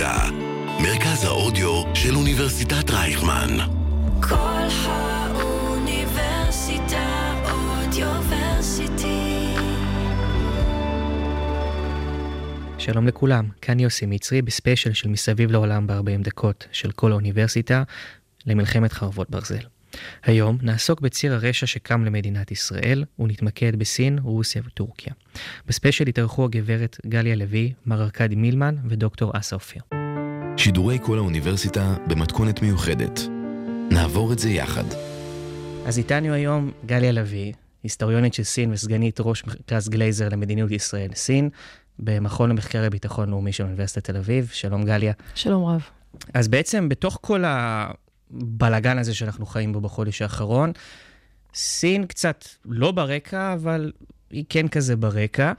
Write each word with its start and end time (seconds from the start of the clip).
האוניברסיטה. 0.00 0.82
מרכז 0.82 1.24
האודיו 1.24 1.82
של 1.94 2.14
אוניברסיטת 2.14 2.90
רייכמן. 2.90 3.56
כל 4.20 4.68
האוניברסיטה 4.84 6.54
אודיוורסיטי. 7.52 9.54
שלום 12.78 13.06
לכולם, 13.06 13.48
כאן 13.62 13.80
יוסי 13.80 14.06
מצרי 14.06 14.42
בספיישל 14.42 14.92
של 14.92 15.08
מסביב 15.08 15.50
לעולם 15.50 15.86
ב-40 15.86 16.22
דקות 16.22 16.66
של 16.72 16.90
כל 16.90 17.12
האוניברסיטה 17.12 17.82
למלחמת 18.46 18.92
חרבות 18.92 19.30
ברזל. 19.30 19.64
היום 20.24 20.58
נעסוק 20.62 21.00
בציר 21.00 21.34
הרשע 21.34 21.66
שקם 21.66 22.04
למדינת 22.04 22.50
ישראל 22.50 23.04
ונתמקד 23.18 23.76
בסין, 23.76 24.18
רוסיה 24.18 24.62
וטורקיה. 24.66 25.12
בספיישל 25.66 26.08
התארחו 26.08 26.44
הגברת 26.44 26.96
גליה 27.06 27.34
לביא, 27.34 27.72
מר 27.86 28.02
ארכדי 28.02 28.34
מילמן 28.34 28.76
ודוקטור 28.88 29.32
אסא 29.34 29.54
אופיר. 29.54 29.82
שידורי 30.56 30.98
כל 31.02 31.18
האוניברסיטה 31.18 31.94
במתכונת 32.06 32.62
מיוחדת. 32.62 33.20
נעבור 33.90 34.32
את 34.32 34.38
זה 34.38 34.50
יחד. 34.50 34.84
אז 35.86 35.98
איתנו 35.98 36.32
היום 36.32 36.72
גליה 36.86 37.12
לביא, 37.12 37.52
היסטוריונית 37.82 38.34
של 38.34 38.42
סין 38.42 38.72
וסגנית 38.72 39.20
ראש 39.20 39.44
מרכז 39.46 39.88
גלייזר 39.88 40.28
למדיניות 40.28 40.70
ישראל-סין, 40.70 41.50
במכון 41.98 42.50
למחקרי 42.50 42.90
ביטחון 42.90 43.30
לאומי 43.30 43.52
של 43.52 43.64
אוניברסיטת 43.64 44.04
תל 44.04 44.16
אביב. 44.16 44.50
שלום 44.52 44.84
גליה. 44.84 45.12
שלום 45.34 45.64
רב. 45.64 45.82
אז 46.34 46.48
בעצם 46.48 46.88
בתוך 46.88 47.18
כל 47.20 47.44
הבלגן 48.40 48.98
הזה 48.98 49.14
שאנחנו 49.14 49.46
חיים 49.46 49.72
בו 49.72 49.80
בחודש 49.80 50.22
האחרון, 50.22 50.72
סין 51.54 52.06
קצת 52.06 52.44
לא 52.64 52.92
ברקע, 52.92 53.52
אבל 53.52 53.92
היא 54.30 54.44
כן 54.48 54.68
כזה 54.68 54.96
ברקע. 54.96 55.52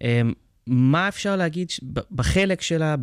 אמ, 0.00 0.32
מה 0.66 1.08
אפשר 1.08 1.36
להגיד 1.36 1.68
בחלק 2.10 2.62
שלה, 2.62 2.96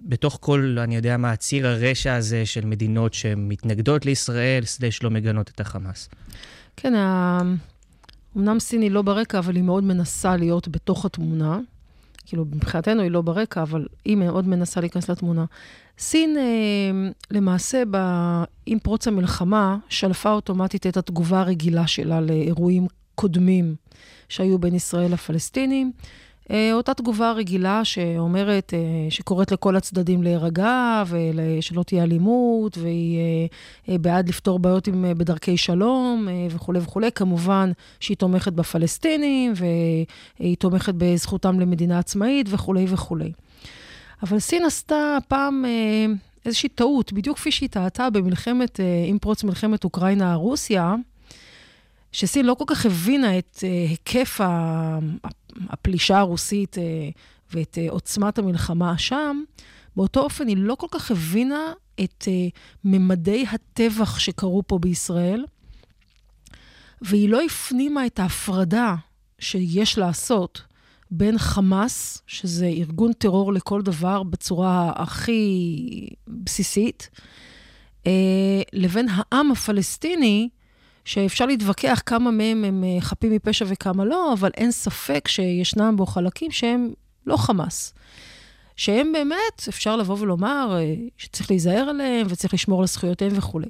בתוך 0.00 0.38
כל, 0.40 0.76
אני 0.80 0.96
יודע 0.96 1.16
מה, 1.16 1.36
ציר 1.36 1.66
הרשע 1.66 2.14
הזה 2.14 2.46
של 2.46 2.66
מדינות 2.66 3.14
שמתנגדות 3.14 4.06
לישראל, 4.06 4.64
סלש 4.64 5.02
לא 5.02 5.10
מגנות 5.10 5.48
את 5.48 5.60
החמאס? 5.60 6.08
כן, 6.76 6.94
אמנם 8.36 8.60
סין 8.60 8.82
היא 8.82 8.90
לא 8.90 9.02
ברקע, 9.02 9.38
אבל 9.38 9.56
היא 9.56 9.64
מאוד 9.64 9.84
מנסה 9.84 10.36
להיות 10.36 10.68
בתוך 10.68 11.04
התמונה. 11.04 11.60
כאילו, 12.26 12.44
מבחינתנו 12.44 13.02
היא 13.02 13.10
לא 13.10 13.22
ברקע, 13.22 13.62
אבל 13.62 13.86
היא 14.04 14.16
מאוד 14.16 14.48
מנסה 14.48 14.80
להיכנס 14.80 15.10
לתמונה. 15.10 15.44
סין, 15.98 16.36
אה, 16.36 17.10
למעשה, 17.30 17.82
ב... 17.90 17.96
עם 18.66 18.78
פרוץ 18.78 19.08
המלחמה, 19.08 19.76
שלפה 19.88 20.32
אוטומטית 20.32 20.86
את 20.86 20.96
התגובה 20.96 21.40
הרגילה 21.40 21.86
שלה 21.86 22.20
לאירועים 22.20 22.86
קודמים 23.14 23.74
שהיו 24.28 24.58
בין 24.58 24.74
ישראל 24.74 25.12
לפלסטינים. 25.12 25.92
אה, 26.50 26.72
אותה 26.72 26.94
תגובה 26.94 27.32
רגילה 27.32 27.84
שאומרת, 27.84 28.74
אה, 28.74 29.10
שקוראת 29.10 29.52
לכל 29.52 29.76
הצדדים 29.76 30.22
להירגע 30.22 31.02
ושלא 31.06 31.82
תהיה 31.82 32.02
אלימות, 32.02 32.78
והיא 32.78 33.18
אה, 33.88 33.98
בעד 33.98 34.28
לפתור 34.28 34.58
בעיות 34.58 34.86
עם, 34.86 35.04
בדרכי 35.16 35.56
שלום 35.56 36.28
וכולי 36.50 36.78
וכולי. 36.78 37.12
כמובן 37.12 37.72
שהיא 38.00 38.16
תומכת 38.16 38.52
בפלסטינים, 38.52 39.52
והיא 39.56 40.56
תומכת 40.56 40.94
בזכותם 40.96 41.60
למדינה 41.60 41.98
עצמאית 41.98 42.46
וכולי 42.50 42.86
וכולי. 42.88 43.32
אבל 44.22 44.38
סין 44.38 44.64
עשתה 44.64 45.18
פעם 45.28 45.64
איזושהי 46.46 46.68
טעות, 46.68 47.12
בדיוק 47.12 47.36
כפי 47.36 47.52
שהיא 47.52 47.68
טעתה 47.68 48.10
במלחמת, 48.10 48.80
עם 49.06 49.18
פרוץ 49.18 49.44
מלחמת 49.44 49.84
אוקראינה-רוסיה, 49.84 50.94
שסין 52.12 52.46
לא 52.46 52.54
כל 52.54 52.64
כך 52.66 52.86
הבינה 52.86 53.38
את 53.38 53.58
היקף 53.88 54.40
הפלישה 55.68 56.18
הרוסית 56.18 56.78
אה, 56.78 56.82
ואת 57.54 57.78
אה, 57.78 57.86
עוצמת 57.90 58.38
המלחמה 58.38 58.98
שם, 58.98 59.42
באותו 59.96 60.20
אופן 60.20 60.48
היא 60.48 60.56
לא 60.56 60.74
כל 60.74 60.86
כך 60.90 61.10
הבינה 61.10 61.72
את 62.00 62.24
אה, 62.28 62.48
ממדי 62.84 63.44
הטבח 63.52 64.18
שקרו 64.18 64.62
פה 64.66 64.78
בישראל, 64.78 65.44
והיא 67.02 67.28
לא 67.28 67.42
הפנימה 67.42 68.06
את 68.06 68.18
ההפרדה 68.18 68.94
שיש 69.38 69.98
לעשות 69.98 70.62
בין 71.10 71.38
חמאס, 71.38 72.22
שזה 72.26 72.66
ארגון 72.66 73.12
טרור 73.12 73.52
לכל 73.52 73.82
דבר 73.82 74.22
בצורה 74.22 74.92
הכי 74.96 76.08
בסיסית, 76.28 77.10
לבין 78.72 79.06
העם 79.10 79.50
הפלסטיני, 79.50 80.48
שאפשר 81.06 81.46
להתווכח 81.46 82.02
כמה 82.06 82.30
מהם 82.30 82.64
הם 82.64 82.84
אה, 82.84 83.00
חפים 83.00 83.32
מפשע 83.32 83.64
וכמה 83.68 84.04
לא, 84.04 84.32
אבל 84.32 84.50
אין 84.56 84.70
ספק 84.70 85.28
שישנם 85.28 85.94
בו 85.96 86.06
חלקים 86.06 86.50
שהם 86.50 86.90
לא 87.26 87.36
חמאס. 87.36 87.94
שהם 88.76 89.12
באמת, 89.12 89.68
אפשר 89.68 89.96
לבוא 89.96 90.16
ולומר 90.20 90.76
אה, 90.78 90.94
שצריך 91.18 91.50
להיזהר 91.50 91.88
עליהם 91.88 92.26
וצריך 92.30 92.54
לשמור 92.54 92.80
על 92.80 92.86
זכויותיהם 92.86 93.32
וכולי. 93.34 93.66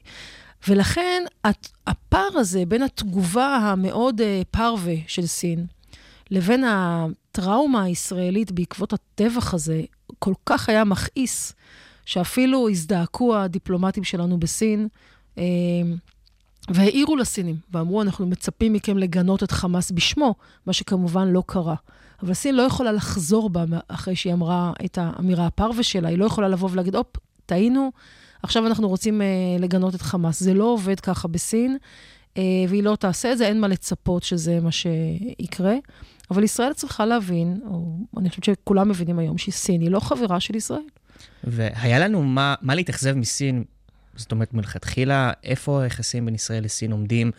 ולכן 0.68 1.22
הפער 1.86 2.28
הזה 2.34 2.62
בין 2.68 2.82
התגובה 2.82 3.56
המאוד 3.56 4.20
אה, 4.20 4.42
פרווה 4.50 4.94
של 5.06 5.26
סין 5.26 5.66
לבין 6.30 6.64
הטראומה 6.66 7.82
הישראלית 7.82 8.52
בעקבות 8.52 8.92
הטבח 8.92 9.54
הזה, 9.54 9.82
כל 10.18 10.34
כך 10.46 10.68
היה 10.68 10.84
מכעיס, 10.84 11.52
שאפילו 12.04 12.68
הזדעקו 12.68 13.36
הדיפלומטים 13.36 14.04
שלנו 14.04 14.38
בסין. 14.38 14.88
והעירו 16.68 17.16
לסינים, 17.16 17.56
ואמרו, 17.72 18.02
אנחנו 18.02 18.26
מצפים 18.26 18.72
מכם 18.72 18.98
לגנות 18.98 19.42
את 19.42 19.50
חמאס 19.50 19.90
בשמו, 19.90 20.34
מה 20.66 20.72
שכמובן 20.72 21.28
לא 21.28 21.42
קרה. 21.46 21.74
אבל 22.22 22.34
סין 22.34 22.54
לא 22.54 22.62
יכולה 22.62 22.92
לחזור 22.92 23.50
בה 23.50 23.64
אחרי 23.88 24.16
שהיא 24.16 24.32
אמרה 24.32 24.72
את 24.84 24.98
האמירה 25.00 25.46
הפרווה 25.46 25.82
שלה, 25.82 26.08
היא 26.08 26.18
לא 26.18 26.24
יכולה 26.24 26.48
לבוא 26.48 26.68
ולהגיד, 26.72 26.96
הופ, 26.96 27.16
טעינו, 27.46 27.90
עכשיו 28.42 28.66
אנחנו 28.66 28.88
רוצים 28.88 29.22
אה, 29.22 29.26
לגנות 29.58 29.94
את 29.94 30.02
חמאס. 30.02 30.40
זה 30.40 30.54
לא 30.54 30.64
עובד 30.64 31.00
ככה 31.00 31.28
בסין, 31.28 31.76
אה, 32.36 32.42
והיא 32.68 32.82
לא 32.82 32.96
תעשה 32.96 33.32
את 33.32 33.38
זה, 33.38 33.46
אין 33.46 33.60
מה 33.60 33.68
לצפות 33.68 34.22
שזה 34.22 34.60
מה 34.60 34.70
שיקרה. 34.72 35.74
אבל 36.30 36.42
ישראל 36.44 36.72
צריכה 36.72 37.06
להבין, 37.06 37.60
או 37.66 37.96
אני 38.16 38.30
חושבת 38.30 38.44
שכולם 38.44 38.88
מבינים 38.88 39.18
היום, 39.18 39.38
שסין 39.38 39.80
היא 39.80 39.90
לא 39.90 40.00
חברה 40.00 40.40
של 40.40 40.56
ישראל. 40.56 40.82
והיה 41.44 41.98
לנו 41.98 42.22
מה, 42.22 42.54
מה 42.62 42.74
להתאכזב 42.74 43.14
מסין 43.14 43.64
זאת 44.16 44.32
אומרת, 44.32 44.54
מלכתחילה, 44.54 45.32
איפה 45.44 45.82
היחסים 45.82 46.24
בין 46.24 46.34
ישראל 46.34 46.64
לסין 46.64 46.92
עומדים 46.92 47.30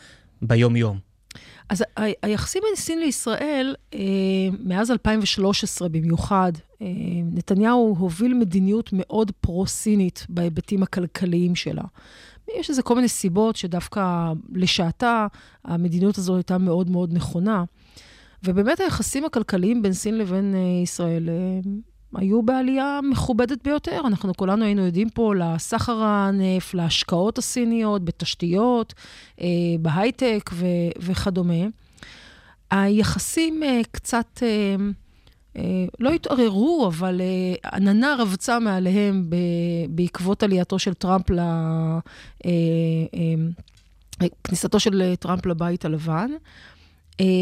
ביום-יום? 0.42 1.00
אז 1.70 1.84
היחסים 2.24 2.62
בין 2.66 2.76
סין 2.76 3.00
לישראל, 3.00 3.76
אה, 3.94 4.00
מאז 4.60 4.92
2013 4.92 5.90
במיוחד, 5.90 6.52
אה, 6.82 6.88
נתניהו 7.32 7.96
הוביל 8.00 8.34
מדיניות 8.34 8.90
מאוד 8.94 9.32
פרו-סינית 9.42 10.26
בהיבטים 10.30 10.84
הכלכליים 10.84 11.56
שלה. 11.56 11.84
יש 12.60 12.70
לזה 12.70 12.82
כל 12.82 12.96
מיני 12.96 13.08
סיבות 13.08 13.56
שדווקא 13.56 14.34
לשעתה 14.54 15.28
המדיניות 15.66 16.18
הזו 16.18 16.36
הייתה 16.36 16.58
מאוד 16.58 16.90
מאוד 16.90 17.14
נכונה. 17.14 17.64
ובאמת 18.44 18.80
היחסים 18.80 19.26
הכלכליים 19.26 19.82
בין 19.82 19.94
סין 19.94 20.18
לבין 20.18 20.56
אה, 20.56 20.82
ישראל 20.84 21.30
היו 22.18 22.42
בעלייה 22.42 23.00
מכובדת 23.04 23.64
ביותר. 23.64 24.02
אנחנו 24.08 24.34
כולנו 24.34 24.66
היינו 24.66 24.86
יודעים 24.86 25.10
פה 25.10 25.36
לסחר 25.36 26.04
הנפט, 26.04 26.74
להשקעות 26.74 27.38
הסיניות, 27.38 28.06
בתשתיות, 28.06 28.94
אה, 29.42 29.48
בהייטק 29.80 30.50
ו- 30.54 30.66
וכדומה. 31.00 31.66
היחסים 32.72 33.64
אה, 33.64 33.82
קצת 33.92 34.44
אה, 34.44 34.76
לא 36.00 36.10
התערערו, 36.10 36.88
אבל 36.88 37.22
עננה 37.74 38.16
רבצה 38.20 38.60
מעליהם 38.60 39.30
בעקבות 39.90 40.44
עלייתו 40.44 40.80
של 40.80 40.94
טראמפ 40.94 41.30
ל... 41.30 41.40
כניסתו 44.44 44.80
של 44.80 45.14
טראמפ 45.20 45.46
לבית 45.46 45.86
הלבן. 45.86 46.32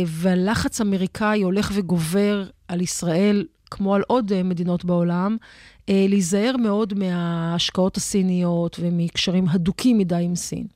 והלחץ 0.07 0.81
אמריקאי 0.81 1.41
הולך 1.41 1.71
וגובר 1.73 2.45
על 2.67 2.81
ישראל 2.81 3.45
כמו 3.71 3.95
על 3.95 4.01
עוד 4.07 4.31
אה, 4.31 4.43
מדינות 4.43 4.85
בעולם, 4.85 5.37
אה, 5.89 6.05
להיזהר 6.09 6.57
מאוד 6.57 6.93
מההשקעות 6.93 7.97
הסיניות 7.97 8.77
ומקשרים 8.79 9.49
הדוקים 9.49 9.97
מדי 9.97 10.21
עם 10.21 10.35
סין. 10.35 10.67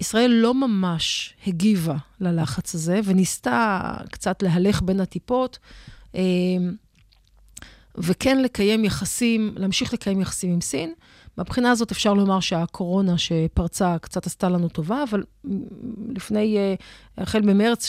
ישראל 0.00 0.30
לא 0.30 0.54
ממש 0.54 1.34
הגיבה 1.46 1.96
ללחץ 2.20 2.74
הזה, 2.74 3.00
וניסתה 3.04 3.94
קצת 4.10 4.42
להלך 4.42 4.82
בין 4.82 5.00
הטיפות, 5.00 5.58
אה, 6.14 6.22
וכן 7.94 8.42
לקיים 8.42 8.84
יחסים, 8.84 9.54
להמשיך 9.56 9.94
לקיים 9.94 10.20
יחסים 10.20 10.52
עם 10.52 10.60
סין. 10.60 10.92
מהבחינה 11.38 11.70
הזאת 11.70 11.90
אפשר 11.90 12.14
לומר 12.14 12.40
שהקורונה 12.40 13.18
שפרצה 13.18 13.96
קצת 13.98 14.26
עשתה 14.26 14.48
לנו 14.48 14.68
טובה, 14.68 15.02
אבל 15.10 15.22
לפני, 16.08 16.56
אה, 16.58 16.74
החל 17.18 17.40
במרץ, 17.40 17.86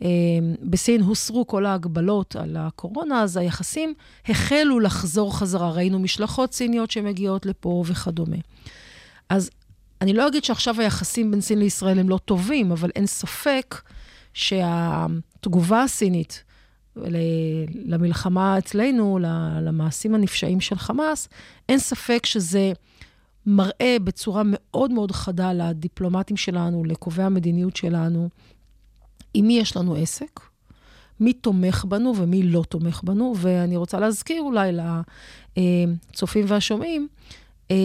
שבסין 0.00 1.00
אה, 1.00 1.06
הוסרו 1.06 1.46
כל 1.46 1.66
ההגבלות 1.66 2.36
על 2.36 2.56
הקורונה, 2.56 3.22
אז 3.22 3.36
היחסים 3.36 3.94
החלו 4.28 4.80
לחזור 4.80 5.38
חזרה. 5.38 5.70
ראינו 5.70 5.98
משלחות 5.98 6.54
סיניות 6.54 6.90
שמגיעות 6.90 7.46
לפה 7.46 7.84
וכדומה. 7.86 8.36
אז 9.28 9.50
אני 10.00 10.12
לא 10.12 10.28
אגיד 10.28 10.44
שעכשיו 10.44 10.80
היחסים 10.80 11.30
בין 11.30 11.40
סין 11.40 11.58
לישראל 11.58 11.98
הם 11.98 12.08
לא 12.08 12.18
טובים, 12.24 12.72
אבל 12.72 12.90
אין 12.96 13.06
ספק 13.06 13.80
שהתגובה 14.34 15.82
הסינית 15.82 16.44
למלחמה 17.84 18.58
אצלנו, 18.58 19.18
למעשים 19.62 20.14
הנפשעים 20.14 20.60
של 20.60 20.76
חמאס, 20.76 21.28
אין 21.68 21.78
ספק 21.78 22.26
שזה 22.26 22.72
מראה 23.46 23.96
בצורה 24.04 24.42
מאוד 24.44 24.90
מאוד 24.90 25.12
חדה 25.12 25.52
לדיפלומטים 25.52 26.36
שלנו, 26.36 26.84
לקובעי 26.84 27.26
המדיניות 27.26 27.76
שלנו, 27.76 28.28
עם 29.34 29.46
מי 29.46 29.58
יש 29.58 29.76
לנו 29.76 29.94
עסק, 29.94 30.40
מי 31.20 31.32
תומך 31.32 31.84
בנו 31.88 32.16
ומי 32.16 32.42
לא 32.42 32.64
תומך 32.68 33.00
בנו, 33.04 33.34
ואני 33.36 33.76
רוצה 33.76 34.00
להזכיר 34.00 34.42
אולי 34.42 34.72
לצופים 35.56 36.44
והשומעים, 36.48 37.08
אה, 37.70 37.76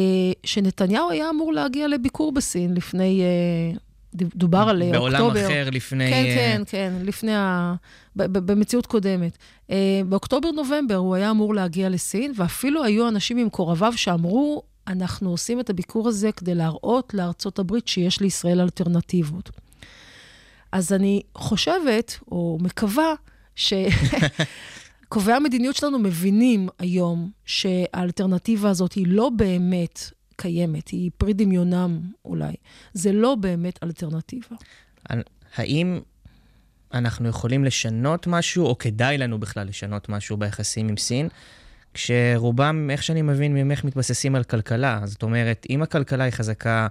שנתניהו 0.44 1.10
היה 1.10 1.30
אמור 1.30 1.54
להגיע 1.54 1.88
לביקור 1.88 2.32
בסין 2.32 2.74
לפני, 2.74 3.22
אה, 3.22 3.78
דובר 4.14 4.66
על 4.70 4.84
בעולם 4.92 5.22
אוקטובר. 5.22 5.34
בעולם 5.34 5.46
אחר 5.46 5.70
לפני... 5.72 6.10
כן, 6.10 6.24
כן, 6.36 6.62
כן, 6.66 6.94
לפני 7.04 7.36
ה... 7.36 7.76
במציאות 8.16 8.86
קודמת. 8.86 9.38
באוקטובר-נובמבר 10.10 10.96
הוא 10.96 11.16
היה 11.16 11.32
אמור 11.32 11.56
להגיע 11.56 11.90
לסין, 11.90 12.34
ואפילו 12.36 12.84
היו 12.84 13.08
אנשים 13.08 13.38
ממקורביו 13.38 13.94
שאמרו, 13.96 14.64
אנחנו 14.88 15.30
עושים 15.30 15.60
את 15.60 15.70
הביקור 15.70 16.08
הזה 16.08 16.32
כדי 16.32 16.56
להראות 16.56 17.14
לארצות 17.14 17.60
הברית 17.60 17.88
שיש 17.88 18.22
לישראל 18.22 18.62
אלטרנטיבות. 18.62 19.50
אז 20.72 20.94
אני 20.94 21.22
חושבת, 21.36 22.20
או 22.32 22.58
מקווה, 22.62 23.14
שקובעי 23.56 25.34
המדיניות 25.38 25.76
שלנו 25.76 26.00
מבינים 26.00 26.70
היום 26.80 27.32
שהאלטרנטיבה 27.46 28.70
הזאת 28.70 28.94
היא 28.94 29.08
לא 29.08 29.30
באמת 29.30 30.00
קיימת, 30.36 30.88
היא 30.88 31.12
פרי 31.18 31.34
דמיונם 31.34 32.00
אולי. 32.26 32.54
זה 32.94 33.12
לא 33.12 33.36
באמת 33.36 33.80
אלטרנטיבה. 33.84 34.56
האם 35.56 36.00
אנחנו 36.94 37.30
יכולים 37.30 37.66
לשנות 37.66 38.28
משהו, 38.28 38.66
או 38.66 38.78
כדאי 38.78 39.18
לנו 39.18 39.40
בכלל 39.40 39.68
לשנות 39.68 40.10
משהו 40.10 40.38
ביחסים 40.38 40.90
עם 40.90 40.98
סין? 40.98 41.30
כשרובם, 41.94 42.90
איך 42.92 43.04
שאני 43.04 43.22
מבין 43.22 43.54
ממך, 43.54 43.84
מתבססים 43.84 44.36
על 44.36 44.44
כלכלה. 44.44 45.02
זאת 45.06 45.24
אומרת, 45.24 45.66
אם 45.70 45.82
הכלכלה 45.82 46.24
היא 46.24 46.34
חזקה, 46.34 46.88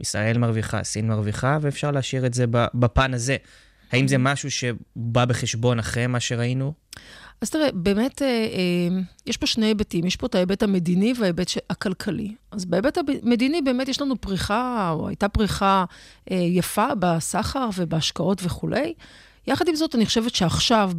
ישראל 0.00 0.38
מרוויחה, 0.38 0.82
סין 0.82 1.08
מרוויחה, 1.08 1.58
ואפשר 1.60 1.90
להשאיר 1.90 2.26
את 2.26 2.34
זה 2.34 2.44
בפן 2.74 3.14
הזה. 3.14 3.36
האם 3.92 4.08
זה 4.08 4.18
משהו 4.18 4.50
שבא 4.50 5.24
בחשבון 5.24 5.78
אחרי 5.78 6.06
מה 6.06 6.20
שראינו? 6.20 6.72
אז 7.40 7.50
תראה, 7.50 7.72
באמת, 7.72 8.22
אה, 8.22 8.28
אה, 8.28 9.00
יש 9.26 9.36
פה 9.36 9.46
שני 9.46 9.66
היבטים. 9.66 10.06
יש 10.06 10.16
פה 10.16 10.26
את 10.26 10.34
ההיבט 10.34 10.62
המדיני 10.62 11.12
וההיבט 11.18 11.50
הכלכלי. 11.70 12.34
אז 12.50 12.64
בהיבט 12.64 12.98
המדיני 13.22 13.62
באמת 13.62 13.88
יש 13.88 14.00
לנו 14.00 14.20
פריחה, 14.20 14.90
או 14.90 15.08
הייתה 15.08 15.28
פריחה 15.28 15.84
אה, 16.30 16.36
יפה 16.36 16.86
בסחר 16.98 17.68
ובהשקעות 17.76 18.40
וכולי. 18.44 18.94
יחד 19.46 19.68
עם 19.68 19.74
זאת, 19.74 19.94
אני 19.94 20.06
חושבת 20.06 20.34
שעכשיו, 20.34 20.92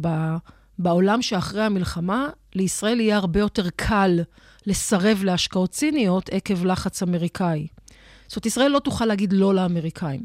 בעולם 0.78 1.22
שאחרי 1.22 1.62
המלחמה, 1.62 2.28
לישראל 2.54 3.00
יהיה 3.00 3.16
הרבה 3.16 3.40
יותר 3.40 3.70
קל 3.76 4.20
לסרב 4.66 5.22
להשקעות 5.24 5.74
סיניות 5.74 6.28
עקב 6.28 6.64
לחץ 6.64 7.02
אמריקאי. 7.02 7.66
זאת 8.26 8.36
אומרת, 8.36 8.46
ישראל 8.46 8.70
לא 8.70 8.78
תוכל 8.78 9.06
להגיד 9.06 9.32
לא 9.32 9.54
לאמריקאים. 9.54 10.24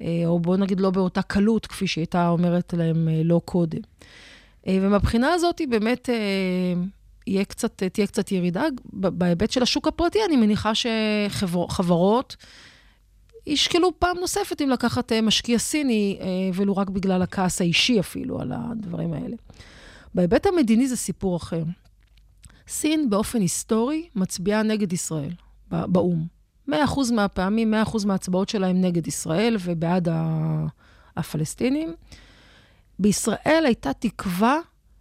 אה, 0.00 0.22
או 0.26 0.38
בואו 0.38 0.56
נגיד 0.56 0.80
לא 0.80 0.90
באותה 0.90 1.22
קלות, 1.22 1.66
כפי 1.66 1.86
שהיא 1.86 2.02
הייתה 2.02 2.28
אומרת 2.28 2.74
להם 2.76 3.08
אה, 3.08 3.22
לא 3.24 3.40
קודם. 3.44 3.80
אה, 4.66 4.78
ומהבחינה 4.82 5.32
הזאת, 5.32 5.58
היא 5.58 5.68
באמת 5.68 6.08
יהיה 7.26 7.44
קצת, 7.44 7.82
תהיה 7.82 8.06
קצת 8.06 8.32
ירידה. 8.32 8.64
בהיבט 8.92 9.50
של 9.50 9.62
השוק 9.62 9.88
הפרטי, 9.88 10.18
אני 10.28 10.36
מניחה 10.36 10.72
שחברות 10.74 12.36
ישקלו 13.46 13.90
פעם 13.98 14.16
נוספת 14.20 14.62
אם 14.62 14.68
לקחת 14.68 15.12
משקיע 15.12 15.58
סיני, 15.58 16.18
ולו 16.54 16.76
רק 16.76 16.90
בגלל 16.90 17.22
הכעס 17.22 17.60
האישי 17.60 18.00
אפילו 18.00 18.40
על 18.40 18.52
הדברים 18.54 19.12
האלה. 19.12 19.36
בהיבט 20.14 20.46
המדיני 20.46 20.88
זה 20.88 20.96
סיפור 20.96 21.36
אחר. 21.36 21.62
סין 22.68 23.10
באופן 23.10 23.40
היסטורי 23.40 24.08
מצביעה 24.14 24.62
נגד 24.62 24.92
ישראל 24.92 25.30
באו"ם. 25.70 26.26
100% 26.70 26.72
מהפעמים, 27.12 27.74
100% 27.74 28.06
מההצבעות 28.06 28.48
שלהם 28.48 28.80
נגד 28.80 29.06
ישראל 29.06 29.56
ובעד 29.60 30.08
הפלסטינים. 31.16 31.94
בישראל 32.98 33.62
הייתה 33.66 33.92
תקווה 33.92 34.58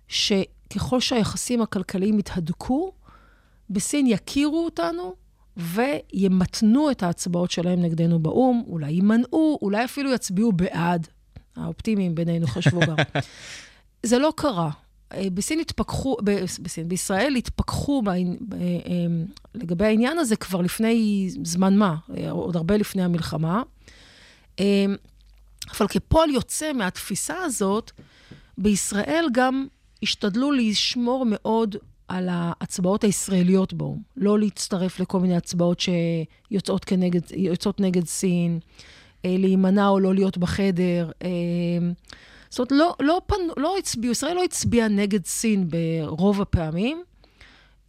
שככל 0.08 1.00
שהיחסים 1.00 1.62
הכלכליים 1.62 2.20
יתהדקו, 2.20 2.92
בסין 3.70 4.08
יכירו 4.08 4.66
אותנו 4.66 5.16
וימתנו 5.58 6.92
את 6.92 7.04
ההצבעות 7.04 7.52
שלהם 7.52 7.82
נגדנו 7.82 8.20
באו"ם, 8.20 8.64
אולי 8.68 8.92
יימנעו, 8.92 9.60
אולי 9.62 9.86
אפילו 9.86 10.14
יצביעו 10.14 10.52
בעד. 10.52 11.08
האופטימיים 11.56 12.16
בינינו 12.16 12.48
חשבו 12.48 12.80
גם. 12.80 12.96
זה 14.04 14.20
לא 14.20 14.34
קרה. 14.36 14.70
אה, 15.14 15.28
בסין 15.34 15.60
התפכחו, 15.60 16.18
בסין, 16.62 16.88
בישראל 16.88 17.36
התפכחו 17.36 18.04
אה, 18.08 18.14
אה, 18.14 18.20
לגבי 19.56 19.86
העניין 19.86 20.18
הזה 20.18 20.36
כבר 20.36 20.62
לפני 20.62 21.28
זמן 21.44 21.78
מה, 21.78 21.96
עוד 22.30 22.56
הרבה 22.56 22.78
לפני 22.78 23.04
המלחמה. 23.04 23.64
אבל 25.80 25.88
כפועל 25.90 26.30
יוצא 26.30 26.74
מהתפיסה 26.74 27.38
הזאת, 27.44 27.92
בישראל 28.58 29.26
גם 29.32 29.68
השתדלו 30.04 30.52
לשמור 30.52 31.26
מאוד 31.28 31.76
על 32.08 32.30
ההצבעות 32.32 33.04
הישראליות 33.04 33.74
בו, 33.74 33.98
לא 34.18 34.40
להצטרף 34.40 35.00
לכל 35.00 35.20
מיני 35.20 35.36
הצבעות 35.36 35.80
שיוצאות 35.80 36.86
כנגד, 36.86 37.22
נגד 37.80 38.06
סין, 38.06 38.60
להימנע 39.24 39.88
או 39.88 40.00
לא 40.00 40.14
להיות 40.14 40.38
בחדר. 40.38 41.12
זאת 42.50 42.72
אומרת, 42.72 42.72
לא, 42.72 43.06
לא, 43.08 43.22
פנ... 43.26 43.36
לא 43.58 43.78
הצביעו, 43.78 44.12
ישראל 44.12 44.36
לא 44.36 44.44
הצביעה 44.44 44.88
נגד 44.88 45.26
סין 45.26 45.70
ברוב 45.70 46.42
הפעמים. 46.42 47.04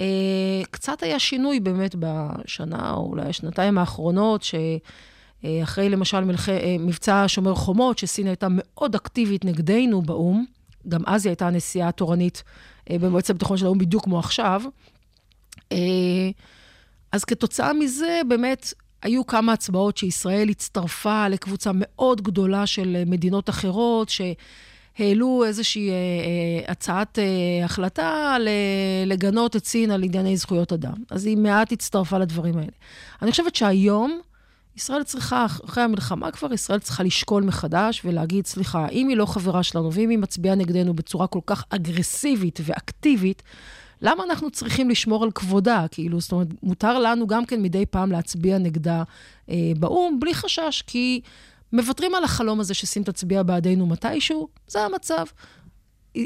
אה, 0.00 0.62
קצת 0.70 1.02
היה 1.02 1.18
שינוי 1.18 1.60
באמת 1.60 1.94
בשנה, 1.98 2.92
או 2.94 3.06
אולי 3.06 3.28
השנתיים 3.28 3.78
האחרונות, 3.78 4.42
שאחרי 4.42 5.88
למשל 5.88 6.20
מלח... 6.20 6.48
אה, 6.48 6.76
מבצע 6.78 7.24
שומר 7.26 7.54
חומות, 7.54 7.98
שסין 7.98 8.26
הייתה 8.26 8.46
מאוד 8.50 8.94
אקטיבית 8.94 9.44
נגדנו 9.44 10.02
באו"ם, 10.02 10.44
גם 10.88 11.00
אז 11.06 11.26
היא 11.26 11.30
הייתה 11.30 11.46
הנשיאה 11.46 11.88
התורנית 11.88 12.42
אה, 12.46 12.52
במועצת 12.90 13.30
הביטחון 13.30 13.56
של 13.56 13.66
האו"ם 13.66 13.78
בדיוק 13.78 14.04
כמו 14.04 14.18
עכשיו. 14.18 14.62
אה, 15.72 16.30
אז 17.12 17.24
כתוצאה 17.24 17.72
מזה, 17.72 18.20
באמת, 18.28 18.72
היו 19.02 19.26
כמה 19.26 19.52
הצבעות 19.52 19.96
שישראל 19.96 20.48
הצטרפה 20.48 21.28
לקבוצה 21.28 21.70
מאוד 21.74 22.20
גדולה 22.20 22.66
של 22.66 23.02
מדינות 23.06 23.48
אחרות, 23.48 24.08
שהעלו 24.08 25.44
איזושהי 25.46 25.90
אה, 25.90 25.94
אה, 25.94 26.72
הצעת 26.72 27.18
אה, 27.18 27.64
החלטה 27.64 28.36
לגנות 29.06 29.56
את 29.56 29.64
סין 29.64 29.90
על 29.90 30.02
ענייני 30.02 30.36
זכויות 30.36 30.72
אדם. 30.72 30.94
אז 31.10 31.26
היא 31.26 31.36
מעט 31.36 31.72
הצטרפה 31.72 32.18
לדברים 32.18 32.58
האלה. 32.58 32.72
אני 33.22 33.30
חושבת 33.30 33.56
שהיום, 33.56 34.20
ישראל 34.76 35.02
צריכה, 35.02 35.46
אחרי 35.46 35.82
המלחמה 35.82 36.30
כבר, 36.30 36.52
ישראל 36.52 36.78
צריכה 36.78 37.02
לשקול 37.02 37.42
מחדש 37.42 38.02
ולהגיד, 38.04 38.46
סליחה, 38.46 38.88
אם 38.88 39.08
היא 39.08 39.16
לא 39.16 39.26
חברה 39.26 39.62
שלנו 39.62 39.92
ואם 39.92 40.08
היא 40.08 40.18
מצביעה 40.18 40.54
נגדנו 40.54 40.94
בצורה 40.94 41.26
כל 41.26 41.40
כך 41.46 41.64
אגרסיבית 41.70 42.60
ואקטיבית, 42.64 43.42
למה 44.02 44.24
אנחנו 44.24 44.50
צריכים 44.50 44.90
לשמור 44.90 45.24
על 45.24 45.30
כבודה? 45.30 45.86
כאילו, 45.90 46.20
זאת 46.20 46.32
אומרת, 46.32 46.48
מותר 46.62 46.98
לנו 46.98 47.26
גם 47.26 47.46
כן 47.46 47.62
מדי 47.62 47.86
פעם 47.86 48.12
להצביע 48.12 48.58
נגדה 48.58 49.02
אה, 49.50 49.72
באו"ם, 49.78 50.20
בלי 50.20 50.34
חשש, 50.34 50.82
כי 50.86 51.20
מוותרים 51.72 52.14
על 52.14 52.24
החלום 52.24 52.60
הזה 52.60 52.74
שסין 52.74 53.02
תצביע 53.02 53.42
בעדינו 53.42 53.86
מתישהו, 53.86 54.48
זה 54.68 54.80
המצב. 54.80 55.24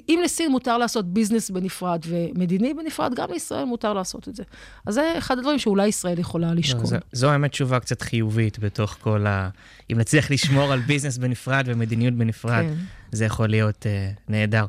אם 0.08 0.20
לסין 0.24 0.50
מותר 0.50 0.78
לעשות 0.78 1.12
ביזנס 1.12 1.50
בנפרד 1.50 2.00
ומדיני 2.06 2.74
בנפרד, 2.74 3.14
גם 3.14 3.30
לישראל 3.32 3.64
מותר 3.64 3.92
לעשות 3.92 4.28
את 4.28 4.36
זה. 4.36 4.42
אז 4.86 4.94
זה 4.94 5.14
אחד 5.18 5.38
הדברים 5.38 5.58
שאולי 5.58 5.88
ישראל 5.88 6.18
יכולה 6.18 6.54
לשקול. 6.54 6.86
זו, 6.86 6.96
זו 7.12 7.30
האמת 7.30 7.50
תשובה 7.50 7.80
קצת 7.80 8.02
חיובית 8.02 8.58
בתוך 8.58 8.96
כל 9.00 9.26
ה... 9.26 9.48
אם 9.92 9.98
נצליח 9.98 10.30
לשמור 10.30 10.72
על 10.72 10.80
ביזנס 10.80 11.18
בנפרד 11.18 11.64
ומדיניות 11.66 12.14
בנפרד, 12.14 12.62
כן. 12.62 12.74
זה 13.12 13.24
יכול 13.24 13.48
להיות 13.48 13.86
uh, 13.86 14.20
נהדר. 14.28 14.66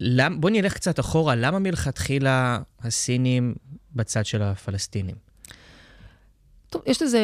למ, 0.00 0.40
בוא 0.40 0.50
נלך 0.50 0.74
קצת 0.74 1.00
אחורה, 1.00 1.34
למה 1.34 1.58
מלכתחילה 1.58 2.58
הסינים 2.82 3.54
בצד 3.94 4.26
של 4.26 4.42
הפלסטינים? 4.42 5.16
טוב, 6.70 6.82
יש 6.86 7.02
לזה 7.02 7.20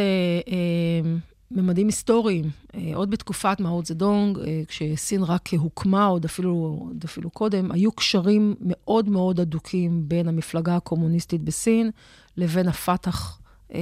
אה, 0.49 1.11
ממדים 1.51 1.87
היסטוריים. 1.87 2.51
אה, 2.75 2.91
עוד 2.95 3.11
בתקופת 3.11 3.61
מאו 3.61 3.83
זדונג, 3.85 4.39
אה, 4.39 4.63
כשסין 4.69 5.23
רק 5.23 5.49
הוקמה, 5.55 6.07
עוד 6.07 6.25
אפילו, 6.25 6.79
עוד 6.81 7.03
אפילו 7.05 7.31
קודם, 7.31 7.73
היו 7.73 7.93
קשרים 7.93 8.55
מאוד 8.61 9.09
מאוד 9.09 9.41
הדוקים 9.41 10.09
בין 10.09 10.29
המפלגה 10.29 10.77
הקומוניסטית 10.77 11.43
בסין 11.43 11.91
לבין 12.37 12.69
הפת"ח 12.69 13.39
אה, 13.75 13.81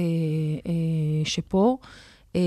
שפה. 1.23 1.77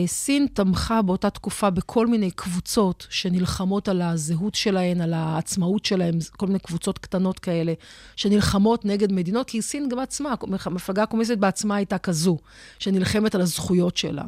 סין 0.07 0.47
תמכה 0.55 1.03
באותה 1.03 1.31
תקופה 1.31 1.71
בכל 1.71 2.07
מיני 2.07 2.31
קבוצות 2.31 3.07
שנלחמות 3.11 3.89
על 3.89 4.03
הזהות 4.03 4.55
שלהן, 4.55 5.01
על 5.01 5.13
העצמאות 5.15 5.85
שלהן, 5.85 6.19
כל 6.37 6.47
מיני 6.47 6.59
קבוצות 6.59 6.99
קטנות 6.99 7.39
כאלה, 7.39 7.73
שנלחמות 8.17 8.85
נגד 8.85 9.13
מדינות, 9.13 9.49
כי 9.49 9.63
סין 9.63 9.89
גם 9.89 9.99
עצמה, 9.99 10.35
המפלגה 10.65 11.03
הקומוניסטית 11.03 11.39
בעצמה 11.39 11.77
הייתה 11.77 11.99
כזו, 11.99 12.39
שנלחמת 12.79 13.35
על 13.35 13.41
הזכויות 13.41 13.97
שלה. 13.97 14.25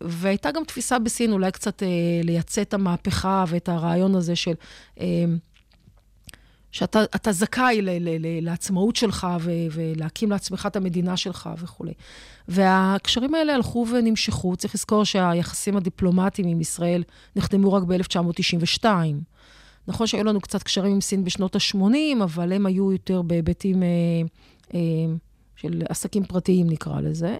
והייתה 0.00 0.50
גם 0.50 0.64
תפיסה 0.64 0.98
בסין 0.98 1.32
אולי 1.32 1.52
קצת 1.52 1.82
לייצא 2.24 2.62
את 2.62 2.74
המהפכה 2.74 3.44
ואת 3.48 3.68
הרעיון 3.68 4.14
הזה 4.14 4.36
של... 4.36 4.54
שאתה 6.72 7.32
זכאי 7.32 7.82
ל, 7.82 7.90
ל, 7.90 8.08
ל, 8.18 8.44
לעצמאות 8.44 8.96
שלך 8.96 9.26
ו, 9.40 9.50
ולהקים 9.70 10.30
לעצמך 10.30 10.68
את 10.70 10.76
המדינה 10.76 11.16
שלך 11.16 11.50
וכולי. 11.58 11.92
והקשרים 12.48 13.34
האלה 13.34 13.54
הלכו 13.54 13.86
ונמשכו. 13.92 14.56
צריך 14.56 14.74
לזכור 14.74 15.04
שהיחסים 15.04 15.76
הדיפלומטיים 15.76 16.48
עם 16.48 16.60
ישראל 16.60 17.02
נחתמו 17.36 17.72
רק 17.72 17.82
ב-1992. 17.82 18.84
נכון 19.88 20.06
שהיו 20.06 20.24
לנו 20.24 20.40
קצת 20.40 20.62
קשרים 20.62 20.92
עם 20.92 21.00
סין 21.00 21.24
בשנות 21.24 21.56
ה-80, 21.56 22.22
אבל 22.24 22.52
הם 22.52 22.66
היו 22.66 22.92
יותר 22.92 23.22
בהיבטים 23.22 23.82
אה, 23.82 23.88
אה, 24.74 24.80
של 25.56 25.82
עסקים 25.88 26.24
פרטיים, 26.24 26.70
נקרא 26.70 27.00
לזה, 27.00 27.28
אה, 27.28 27.36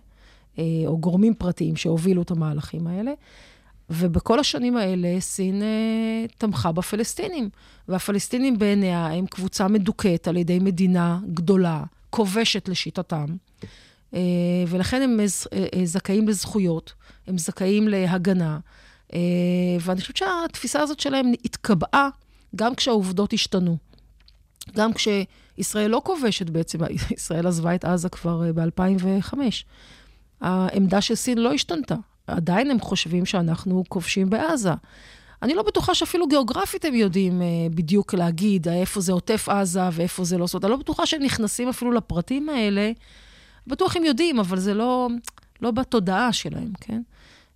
או 0.87 0.99
גורמים 0.99 1.35
פרטיים 1.35 1.77
שהובילו 1.77 2.23
את 2.23 2.31
המהלכים 2.31 2.87
האלה. 2.87 3.13
ובכל 3.91 4.39
השנים 4.39 4.77
האלה 4.77 5.21
סין 5.21 5.63
אה, 5.63 6.27
תמכה 6.39 6.73
בפלסטינים. 6.73 7.49
והפלסטינים 7.89 8.59
בעיניה 8.59 9.07
הם 9.07 9.27
קבוצה 9.27 9.69
מדוכאת 9.69 10.29
על 10.29 10.37
ידי 10.37 10.59
מדינה 10.59 11.19
גדולה, 11.35 11.85
כובשת 12.11 12.69
לשיטתם. 12.69 13.27
אה, 14.15 14.21
ולכן 14.69 15.03
הם 15.03 15.21
אה, 15.21 15.27
אה, 15.75 15.87
זכאים 15.87 16.29
לזכויות, 16.29 16.93
הם 17.27 17.39
זכאים 17.39 17.89
להגנה. 17.89 18.59
אה, 19.15 19.19
ואני 19.81 20.01
חושבת 20.01 20.17
שהתפיסה 20.17 20.81
הזאת 20.81 21.01
שלהם 21.01 21.33
התקבעה 21.45 22.09
גם 22.57 22.75
כשהעובדות 22.75 23.33
השתנו. 23.33 23.77
גם 24.77 24.91
כשישראל 24.93 25.91
לא 25.91 26.01
כובשת 26.05 26.51
בעצם, 26.51 26.79
ישראל 27.19 27.47
עזבה 27.47 27.75
את 27.75 27.85
עזה 27.85 28.09
כבר 28.09 28.45
אה, 28.47 28.53
ב-2005. 28.53 29.35
העמדה 30.43 31.01
של 31.01 31.15
סין 31.15 31.39
לא 31.39 31.53
השתנתה. 31.53 31.95
עדיין 32.27 32.71
הם 32.71 32.81
חושבים 32.81 33.27
שאנחנו 33.27 33.85
כובשים 33.89 34.31
בעזה. 34.31 34.73
אני 35.43 35.55
לא 35.55 35.63
בטוחה 35.63 35.95
שאפילו 35.95 36.27
גיאוגרפית 36.27 36.85
הם 36.85 36.95
יודעים 36.95 37.43
אה, 37.43 37.47
בדיוק 37.75 38.15
להגיד 38.15 38.69
איפה 38.69 39.01
זה 39.01 39.13
עוטף 39.13 39.49
עזה 39.49 39.81
ואיפה 39.93 40.25
זה 40.25 40.39
לא 40.39 40.47
סוד. 40.47 40.65
אני 40.65 40.71
לא 40.71 40.77
בטוחה 40.77 41.07
שהם 41.07 41.23
נכנסים 41.23 41.69
אפילו 41.69 41.93
לפרטים 41.93 42.49
האלה. 42.49 42.93
בטוח 43.67 43.97
הם 43.97 44.05
יודעים, 44.05 44.41
אבל 44.41 44.59
זה 44.59 44.75
לא, 44.75 45.09
לא 45.63 45.71
בתודעה 45.71 46.33
שלהם, 46.33 46.73
כן? 46.81 47.03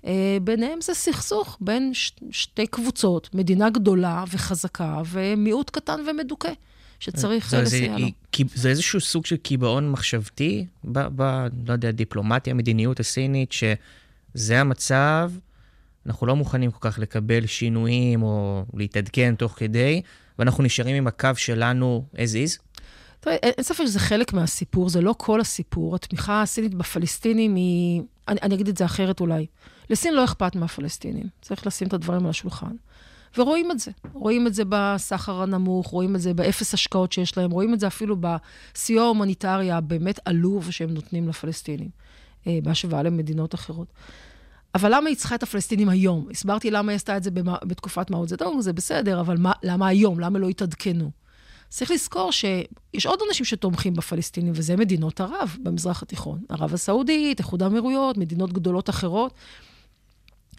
אה, 0.07 0.39
ביניהם 0.43 0.81
זה 0.81 0.95
סכסוך 0.95 1.59
בין 1.61 1.95
ש, 1.95 2.13
שתי 2.31 2.67
קבוצות, 2.67 3.35
מדינה 3.35 3.71
גדולה 3.71 4.25
וחזקה 4.33 5.03
ומיעוט 5.07 5.71
קטן 5.71 6.01
ומדוכא. 6.09 6.53
שצריך 7.01 7.55
לסייע 7.55 7.97
זה, 7.97 7.99
לו. 7.99 8.47
זה 8.55 8.69
איזשהו 8.69 9.01
סוג 9.01 9.27
של 9.27 9.37
קיבעון 9.37 9.91
מחשבתי, 9.91 10.67
ב, 10.85 10.99
ב, 11.17 11.47
לא 11.67 11.73
יודע, 11.73 11.91
דיפלומטיה, 11.91 12.55
מדיניות 12.55 13.01
הסינית, 13.01 13.53
ש... 13.53 13.65
זה 14.37 14.61
המצב, 14.61 15.31
אנחנו 16.07 16.27
לא 16.27 16.37
מוכנים 16.37 16.71
כל 16.71 16.91
כך 16.91 16.99
לקבל 16.99 17.47
שינויים 17.47 18.23
או 18.23 18.65
להתעדכן 18.75 19.35
תוך 19.35 19.55
כדי, 19.57 20.03
ואנחנו 20.39 20.65
נשארים 20.65 20.97
עם 20.97 21.07
הקו 21.07 21.31
שלנו 21.37 22.05
as 22.15 22.17
is. 22.17 22.81
תראה, 23.21 23.37
אין 23.37 23.65
ספק 23.65 23.85
שזה 23.85 24.01
חלק 24.01 24.33
מהסיפור, 24.33 24.89
זה 24.89 25.01
לא 25.01 25.15
כל 25.19 25.41
הסיפור. 25.41 25.95
התמיכה 25.95 26.43
הסינית 26.43 26.75
בפלסטינים 26.75 27.55
היא... 27.55 28.03
אני, 28.29 28.39
אני 28.43 28.55
אגיד 28.55 28.69
את 28.69 28.77
זה 28.77 28.85
אחרת 28.85 29.21
אולי. 29.21 29.47
לסין 29.91 30.15
לא 30.15 30.25
אכפת 30.25 30.57
מהפלסטינים, 30.57 31.27
צריך 31.43 31.67
לשים 31.67 31.89
את 31.89 31.93
הדברים 31.93 32.25
על 32.25 32.31
השולחן. 32.31 32.77
ורואים 33.39 33.71
את 33.71 33.79
זה. 33.79 33.91
רואים 34.13 34.47
את 34.47 34.55
זה 34.55 34.63
בסחר 34.69 35.43
הנמוך, 35.43 35.87
רואים 35.87 36.17
את 36.17 36.21
זה 36.21 36.35
באפס 36.35 36.75
השקעות 36.75 37.13
שיש 37.13 37.37
להם, 37.37 37.51
רואים 37.51 37.75
את 37.75 37.81
זה 37.81 37.87
אפילו 37.87 38.17
בסיוע 38.21 39.05
ההומניטרי 39.05 39.71
הבאמת 39.73 40.21
עלוב 40.25 40.71
שהם 40.71 40.91
נותנים 40.91 41.29
לפלסטינים, 41.29 41.89
אה, 42.47 42.59
בהשוואה 42.63 43.03
למדינות 43.03 43.55
אחרות. 43.55 43.89
אבל 44.75 44.95
למה 44.95 45.09
היא 45.09 45.17
צריכה 45.17 45.35
את 45.35 45.43
הפלסטינים 45.43 45.89
היום? 45.89 46.29
הסברתי 46.31 46.71
למה 46.71 46.93
היא 46.93 46.97
עשתה 46.97 47.17
את 47.17 47.23
זה 47.23 47.31
בתקופת 47.65 48.11
מאו 48.11 48.27
זדונג, 48.27 48.61
זה 48.61 48.73
בסדר, 48.73 49.21
אבל 49.21 49.37
מה, 49.37 49.53
למה 49.63 49.89
היום? 49.89 50.21
למה 50.21 50.39
לא 50.39 50.49
התעדכנו? 50.49 51.11
צריך 51.69 51.91
לזכור 51.91 52.33
שיש 52.33 53.07
עוד 53.07 53.19
אנשים 53.29 53.47
שתומכים 53.47 53.95
בפלסטינים, 53.95 54.53
וזה 54.57 54.77
מדינות 54.77 55.21
ערב 55.21 55.57
במזרח 55.63 56.03
התיכון. 56.03 56.41
ערב 56.49 56.75
הסעודית, 56.75 57.39
איחוד 57.39 57.63
האמירויות, 57.63 58.17
מדינות 58.17 58.53
גדולות 58.53 58.91
אחרות. 58.91 59.35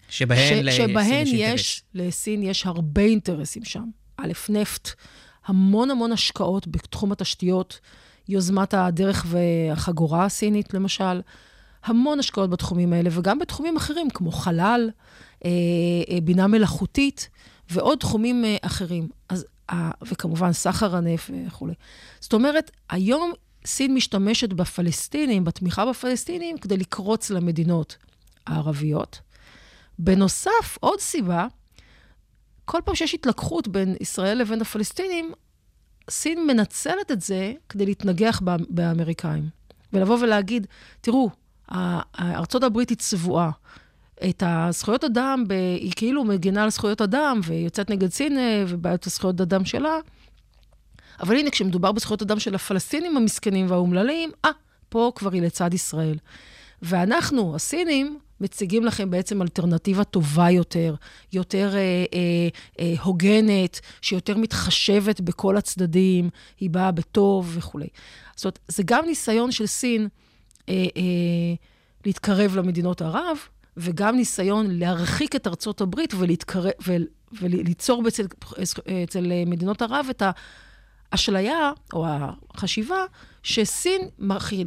שבהן 0.08 0.70
ש, 0.70 0.76
שבהן 0.76 1.26
יש, 1.26 1.32
יש 1.32 1.82
לסין 1.94 2.42
יש 2.42 2.66
הרבה 2.66 3.02
אינטרסים 3.02 3.64
שם. 3.64 3.84
א', 4.16 4.32
נפט, 4.48 4.88
המון 5.46 5.90
המון 5.90 6.12
השקעות 6.12 6.68
בתחום 6.68 7.12
התשתיות, 7.12 7.80
יוזמת 8.28 8.74
הדרך 8.74 9.26
והחגורה 9.28 10.24
הסינית, 10.24 10.74
למשל. 10.74 11.20
המון 11.84 12.18
השקעות 12.18 12.50
בתחומים 12.50 12.92
האלה, 12.92 13.10
וגם 13.12 13.38
בתחומים 13.38 13.76
אחרים, 13.76 14.10
כמו 14.10 14.32
חלל, 14.32 14.90
אה, 15.44 15.50
אה, 16.10 16.20
בינה 16.22 16.46
מלאכותית, 16.46 17.28
ועוד 17.70 17.98
תחומים 17.98 18.44
אה, 18.44 18.56
אחרים. 18.62 19.08
אז, 19.28 19.46
וכמובן, 20.02 20.52
סחר 20.52 20.96
הנפט 20.96 21.34
וכולי. 21.46 21.74
זאת 22.20 22.32
אומרת, 22.32 22.70
היום 22.90 23.32
סין 23.66 23.94
משתמשת 23.94 24.52
בפלסטינים, 24.52 25.44
בתמיכה 25.44 25.86
בפלסטינים, 25.86 26.58
כדי 26.58 26.76
לקרוץ 26.76 27.30
למדינות 27.30 27.96
הערביות. 28.46 29.20
בנוסף, 29.98 30.78
עוד 30.80 31.00
סיבה, 31.00 31.46
כל 32.64 32.80
פעם 32.84 32.94
שיש 32.94 33.14
התלקחות 33.14 33.68
בין 33.68 33.96
ישראל 34.00 34.38
לבין 34.38 34.60
הפלסטינים, 34.60 35.32
סין 36.10 36.46
מנצלת 36.46 37.10
את 37.10 37.20
זה 37.20 37.52
כדי 37.68 37.86
להתנגח 37.86 38.40
באמריקאים. 38.68 39.48
ולבוא 39.92 40.18
ולהגיד, 40.20 40.66
תראו, 41.00 41.30
ארצות 42.18 42.62
הברית 42.62 42.90
היא 42.90 42.98
צבועה. 42.98 43.50
את 44.28 44.42
הזכויות 44.46 45.04
אדם, 45.04 45.44
ב... 45.48 45.52
היא 45.52 45.92
כאילו 45.96 46.24
מגינה 46.24 46.64
על 46.64 46.70
זכויות 46.70 47.00
אדם 47.00 47.40
ויוצאת 47.44 47.90
נגד 47.90 48.12
סין 48.12 48.38
אה, 48.38 48.64
ובעיות 48.68 49.06
הזכויות 49.06 49.40
אדם 49.40 49.64
שלה. 49.64 49.98
אבל 51.20 51.36
הנה, 51.36 51.50
כשמדובר 51.50 51.92
בזכויות 51.92 52.22
אדם 52.22 52.38
של 52.38 52.54
הפלסטינים 52.54 53.16
המסכנים 53.16 53.70
והאומללים, 53.70 54.30
אה, 54.44 54.50
פה 54.88 55.12
כבר 55.14 55.32
היא 55.32 55.42
לצד 55.42 55.74
ישראל. 55.74 56.16
ואנחנו, 56.82 57.56
הסינים, 57.56 58.18
מציגים 58.40 58.84
לכם 58.84 59.10
בעצם 59.10 59.42
אלטרנטיבה 59.42 60.04
טובה 60.04 60.50
יותר, 60.50 60.94
יותר 61.32 61.70
אה, 61.74 62.04
אה, 62.14 62.48
אה, 62.80 62.94
הוגנת, 63.02 63.80
שיותר 64.02 64.36
מתחשבת 64.36 65.20
בכל 65.20 65.56
הצדדים, 65.56 66.30
היא 66.60 66.70
באה 66.70 66.90
בטוב 66.90 67.52
וכולי. 67.54 67.88
זאת 68.36 68.44
אומרת, 68.44 68.58
זה 68.68 68.82
גם 68.86 69.04
ניסיון 69.06 69.52
של 69.52 69.66
סין 69.66 70.08
אה, 70.68 70.74
אה, 70.74 71.54
להתקרב 72.06 72.56
למדינות 72.56 73.02
ערב, 73.02 73.38
וגם 73.76 74.16
ניסיון 74.16 74.66
להרחיק 74.70 75.36
את 75.36 75.46
ארצות 75.46 75.80
הברית 75.80 76.14
ולהתקרב, 76.14 76.72
ול, 76.86 77.06
וליצור 77.32 78.02
אצל, 78.08 78.26
אצל 79.04 79.32
מדינות 79.46 79.82
ערב 79.82 80.06
את 80.10 80.22
האשליה, 81.12 81.72
או 81.92 82.06
החשיבה, 82.54 83.04
שסין 83.48 84.02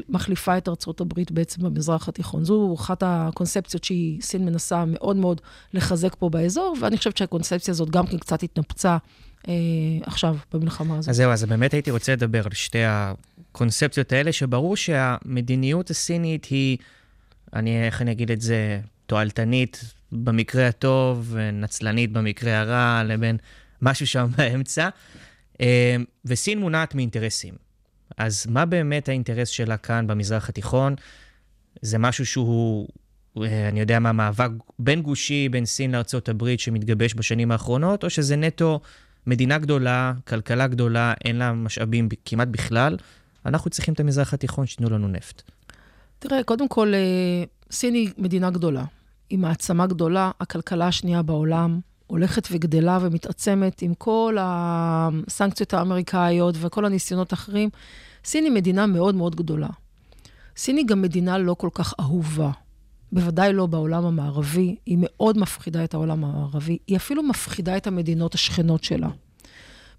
מחליפה 0.09 0.57
את 0.57 0.67
ארצות 0.67 1.01
הברית 1.01 1.31
בעצם 1.31 1.61
במזרח 1.61 2.09
התיכון. 2.09 2.45
זו 2.45 2.75
אחת 2.79 3.03
הקונספציות 3.05 3.83
שהיא, 3.83 4.21
סין 4.21 4.45
מנסה 4.45 4.83
מאוד 4.87 5.15
מאוד 5.15 5.41
לחזק 5.73 6.15
פה 6.19 6.29
באזור, 6.29 6.75
ואני 6.81 6.97
חושבת 6.97 7.17
שהקונספציה 7.17 7.71
הזאת 7.71 7.89
גם 7.89 8.07
כן 8.07 8.17
קצת 8.17 8.43
התנפצה 8.43 8.97
אה, 9.47 9.53
עכשיו, 10.05 10.37
במלחמה 10.53 10.97
הזאת. 10.97 11.09
אז 11.09 11.15
זהו, 11.15 11.31
אז 11.31 11.43
באמת 11.43 11.73
הייתי 11.73 11.91
רוצה 11.91 12.13
לדבר 12.13 12.45
על 12.45 12.53
שתי 12.53 12.83
הקונספציות 12.85 14.11
האלה, 14.11 14.31
שברור 14.31 14.75
שהמדיניות 14.77 15.89
הסינית 15.89 16.45
היא, 16.45 16.77
אני, 17.53 17.85
איך 17.85 18.01
אני 18.01 18.11
אגיד 18.11 18.31
את 18.31 18.41
זה, 18.41 18.79
תועלתנית 19.05 19.83
במקרה 20.11 20.67
הטוב, 20.67 21.29
ונצלנית 21.31 22.11
במקרה 22.11 22.59
הרע, 22.59 23.03
לבין 23.03 23.37
משהו 23.81 24.07
שם 24.07 24.27
באמצע. 24.37 24.89
אה, 25.61 25.95
וסין 26.25 26.59
מונעת 26.59 26.95
מאינטרסים. 26.95 27.70
אז 28.17 28.47
מה 28.49 28.65
באמת 28.65 29.09
האינטרס 29.09 29.49
שלה 29.49 29.77
כאן 29.77 30.07
במזרח 30.07 30.49
התיכון? 30.49 30.95
זה 31.81 31.97
משהו 31.97 32.25
שהוא, 32.25 32.87
אה, 33.37 33.69
אני 33.69 33.79
יודע 33.79 33.99
מה, 33.99 34.11
מאבק 34.11 34.49
בין 34.79 35.01
גושי, 35.01 35.49
בין 35.49 35.65
סין 35.65 35.91
לארה"ב 35.91 36.55
שמתגבש 36.57 37.13
בשנים 37.15 37.51
האחרונות, 37.51 38.03
או 38.03 38.09
שזה 38.09 38.35
נטו 38.35 38.79
מדינה 39.27 39.57
גדולה, 39.57 40.13
כלכלה 40.27 40.67
גדולה, 40.67 41.13
אין 41.25 41.35
לה 41.35 41.53
משאבים 41.53 42.09
כמעט 42.25 42.47
בכלל, 42.47 42.97
אנחנו 43.45 43.69
צריכים 43.69 43.93
את 43.93 43.99
המזרח 43.99 44.33
התיכון 44.33 44.65
שייתנו 44.65 44.89
לנו 44.89 45.07
נפט. 45.07 45.41
תראה, 46.19 46.43
קודם 46.43 46.67
כל, 46.67 46.93
אה, 46.93 47.43
סין 47.71 47.93
היא 47.93 48.09
מדינה 48.17 48.49
גדולה. 48.49 48.83
היא 49.29 49.39
מעצמה 49.39 49.87
גדולה, 49.87 50.31
הכלכלה 50.39 50.87
השנייה 50.87 51.21
בעולם, 51.21 51.79
הולכת 52.11 52.47
וגדלה 52.51 52.99
ומתעצמת 53.01 53.81
עם 53.81 53.93
כל 53.93 54.37
הסנקציות 54.39 55.73
האמריקאיות 55.73 56.55
וכל 56.59 56.85
הניסיונות 56.85 57.31
האחרים. 57.31 57.69
סין 58.25 58.43
היא 58.43 58.51
מדינה 58.51 58.85
מאוד 58.85 59.15
מאוד 59.15 59.35
גדולה. 59.35 59.67
סין 60.57 60.77
היא 60.77 60.85
גם 60.85 61.01
מדינה 61.01 61.37
לא 61.37 61.53
כל 61.53 61.69
כך 61.73 61.93
אהובה. 61.99 62.51
בוודאי 63.11 63.53
לא 63.53 63.65
בעולם 63.65 64.05
המערבי, 64.05 64.75
היא 64.85 64.97
מאוד 65.01 65.37
מפחידה 65.37 65.83
את 65.83 65.93
העולם 65.93 66.23
המערבי, 66.23 66.77
היא 66.87 66.97
אפילו 66.97 67.23
מפחידה 67.23 67.77
את 67.77 67.87
המדינות 67.87 68.33
השכנות 68.33 68.83
שלה. 68.83 69.09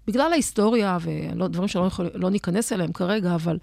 בגלל 0.07 0.31
ההיסטוריה 0.31 0.97
ודברים 1.01 1.67
שלא 1.67 1.85
יכול, 1.85 2.09
לא 2.13 2.29
ניכנס 2.29 2.73
אליהם 2.73 2.91
כרגע, 2.91 3.35
אבל 3.35 3.57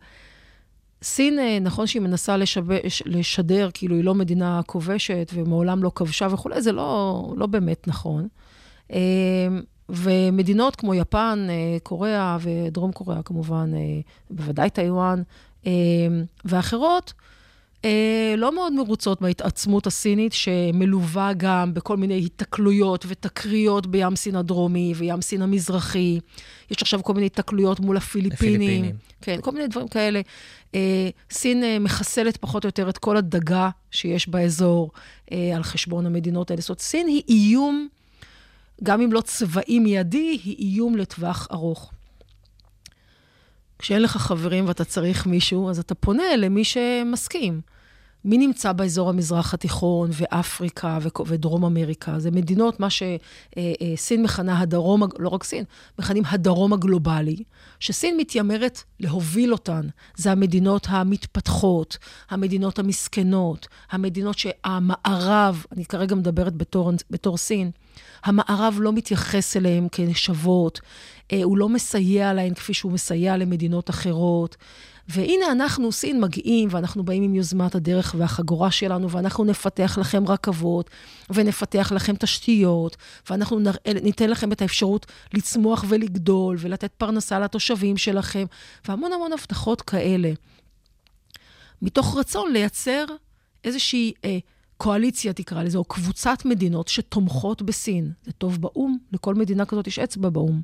סין, 1.02 1.38
אה, 1.38 1.58
נכון 1.60 1.86
שהיא 1.86 2.02
מנסה 2.02 2.36
לשב... 2.36 2.64
לשדר, 3.06 3.68
כאילו 3.74 3.96
היא 3.96 4.04
לא 4.04 4.14
מדינה 4.14 4.60
כובשת 4.66 5.30
ומעולם 5.34 5.82
לא 5.82 5.92
כבשה 5.94 6.28
וכולי, 6.30 6.62
זה 6.62 6.72
לא, 6.72 7.34
לא 7.36 7.46
באמת 7.46 7.88
נכון. 7.88 8.28
אה, 8.92 8.98
ומדינות 9.88 10.76
כמו 10.76 10.94
יפן, 10.94 11.46
אה, 11.50 11.78
קוריאה 11.82 12.38
ודרום 12.40 12.92
קוריאה 12.92 13.22
כמובן, 13.22 13.72
בוודאי 14.30 14.70
טיוואן, 14.70 15.22
ואחרות, 16.44 17.12
לא 18.36 18.54
מאוד 18.54 18.72
מרוצות 18.72 19.22
מההתעצמות 19.22 19.86
הסינית, 19.86 20.32
שמלווה 20.32 21.32
גם 21.36 21.74
בכל 21.74 21.96
מיני 21.96 22.14
היתקלויות 22.14 23.04
ותקריות 23.08 23.86
בים 23.86 24.16
סין 24.16 24.36
הדרומי 24.36 24.92
וים 24.96 25.22
סין 25.22 25.42
המזרחי. 25.42 26.20
יש 26.70 26.82
עכשיו 26.82 27.02
כל 27.02 27.14
מיני 27.14 27.24
היתקלויות 27.24 27.80
מול 27.80 27.96
הפיליפינים. 27.96 28.60
הפיליפינים. 28.60 28.96
כן, 29.20 29.40
כל 29.40 29.50
מיני 29.50 29.66
דברים 29.66 29.88
כאלה. 29.88 30.20
אה, 30.74 31.08
סין 31.30 31.64
אה, 31.64 31.78
מחסלת 31.78 32.36
פחות 32.36 32.64
או 32.64 32.68
יותר 32.68 32.88
את 32.88 32.98
כל 32.98 33.16
הדגה 33.16 33.70
שיש 33.90 34.28
באזור 34.28 34.90
אה, 35.32 35.52
על 35.56 35.62
חשבון 35.62 36.06
המדינות 36.06 36.50
האלה. 36.50 36.60
זאת 36.60 36.68
אומרת, 36.68 36.80
סין 36.80 37.06
היא 37.06 37.22
איום, 37.28 37.88
גם 38.82 39.00
אם 39.00 39.12
לא 39.12 39.20
צבאי 39.20 39.78
מיידי, 39.78 40.38
היא 40.44 40.56
איום 40.58 40.96
לטווח 40.96 41.48
ארוך. 41.52 41.90
כשאין 43.78 44.02
לך 44.02 44.16
חברים 44.16 44.66
ואתה 44.68 44.84
צריך 44.84 45.26
מישהו, 45.26 45.70
אז 45.70 45.78
אתה 45.78 45.94
פונה 45.94 46.36
למי 46.36 46.64
שמסכים. 46.64 47.60
מי 48.24 48.38
נמצא 48.38 48.72
באזור 48.72 49.08
המזרח 49.08 49.54
התיכון 49.54 50.10
ואפריקה 50.12 50.98
ודרום 51.26 51.64
אמריקה? 51.64 52.18
זה 52.18 52.30
מדינות, 52.30 52.80
מה 52.80 52.88
שסין 52.90 54.22
מכנה 54.22 54.60
הדרום, 54.60 55.02
לא 55.18 55.28
רק 55.28 55.44
סין, 55.44 55.64
מכנים 55.98 56.22
הדרום 56.26 56.72
הגלובלי, 56.72 57.36
שסין 57.80 58.16
מתיימרת 58.16 58.82
להוביל 59.00 59.52
אותן. 59.52 59.88
זה 60.16 60.32
המדינות 60.32 60.86
המתפתחות, 60.90 61.98
המדינות 62.30 62.78
המסכנות, 62.78 63.68
המדינות 63.90 64.38
שהמערב, 64.38 65.64
אני 65.72 65.84
כרגע 65.84 66.14
מדברת 66.14 66.56
בתור, 66.56 66.92
בתור 67.10 67.36
סין, 67.36 67.70
המערב 68.24 68.78
לא 68.80 68.92
מתייחס 68.92 69.56
אליהן 69.56 69.88
כשוות, 69.92 70.80
אה, 71.32 71.40
הוא 71.44 71.58
לא 71.58 71.68
מסייע 71.68 72.32
להן 72.32 72.54
כפי 72.54 72.74
שהוא 72.74 72.92
מסייע 72.92 73.36
למדינות 73.36 73.90
אחרות. 73.90 74.56
והנה 75.08 75.52
אנחנו, 75.52 75.92
סין, 75.92 76.20
מגיעים, 76.20 76.68
ואנחנו 76.72 77.02
באים 77.02 77.22
עם 77.22 77.34
יוזמת 77.34 77.74
הדרך 77.74 78.14
והחגורה 78.18 78.70
שלנו, 78.70 79.10
ואנחנו 79.10 79.44
נפתח 79.44 79.98
לכם 80.00 80.24
רכבות, 80.28 80.90
ונפתח 81.30 81.92
לכם 81.94 82.14
תשתיות, 82.16 82.96
ואנחנו 83.30 83.58
נראה, 83.58 83.92
ניתן 84.02 84.30
לכם 84.30 84.52
את 84.52 84.62
האפשרות 84.62 85.06
לצמוח 85.34 85.84
ולגדול, 85.88 86.56
ולתת 86.60 86.92
פרנסה 86.92 87.38
לתושבים 87.38 87.96
שלכם, 87.96 88.44
והמון 88.88 89.12
המון 89.12 89.32
הבטחות 89.32 89.82
כאלה. 89.82 90.32
מתוך 91.82 92.16
רצון 92.16 92.52
לייצר 92.52 93.04
איזושהי 93.64 94.12
אה, 94.24 94.38
קואליציה, 94.82 95.32
תקרא 95.32 95.62
לזה, 95.62 95.78
או 95.78 95.84
קבוצת 95.84 96.44
מדינות 96.44 96.88
שתומכות 96.88 97.62
בסין. 97.62 98.12
זה 98.24 98.32
טוב 98.32 98.60
באו"ם, 98.60 98.98
לכל 99.12 99.34
מדינה 99.34 99.64
כזאת 99.64 99.86
יש 99.86 99.98
אצבע 99.98 100.28
באו"ם. 100.28 100.60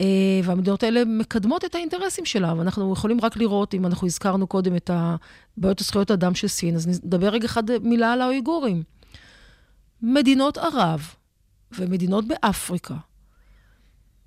אה, 0.00 0.40
והמדינות 0.44 0.82
האלה 0.82 1.04
מקדמות 1.04 1.64
את 1.64 1.74
האינטרסים 1.74 2.24
שלה, 2.24 2.54
ואנחנו 2.58 2.92
יכולים 2.92 3.20
רק 3.20 3.36
לראות, 3.36 3.74
אם 3.74 3.86
אנחנו 3.86 4.06
הזכרנו 4.06 4.46
קודם 4.46 4.76
את 4.76 4.90
בעיות 5.56 5.80
הזכויות 5.80 6.10
האדם 6.10 6.34
של 6.34 6.48
סין, 6.48 6.74
אז 6.76 6.86
נדבר 6.86 7.28
רגע 7.28 7.46
אחד 7.46 7.78
מילה 7.82 8.12
על 8.12 8.20
האויגורים. 8.20 8.82
מדינות 10.02 10.58
ערב 10.58 11.14
ומדינות 11.78 12.24
באפריקה, 12.28 12.96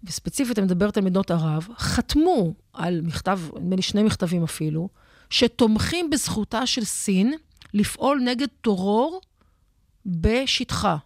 וספציפית 0.04 0.60
אני 0.60 0.66
מדברת 0.66 0.98
על 0.98 1.04
מדינות 1.04 1.32
ערב, 1.32 1.68
חתמו 1.78 2.54
על 2.74 3.02
מכתב, 3.02 3.40
נדמה 3.56 3.76
לי 3.76 3.82
שני 3.82 4.04
מכתבים 4.04 4.44
אפילו, 4.44 4.90
שתומכים 5.30 6.10
בזכותה 6.10 6.66
של 6.66 6.84
סין 6.84 7.34
לפעול 7.74 8.22
נגד 8.26 8.48
טרור 8.62 9.22
בשטחה. 10.06 10.98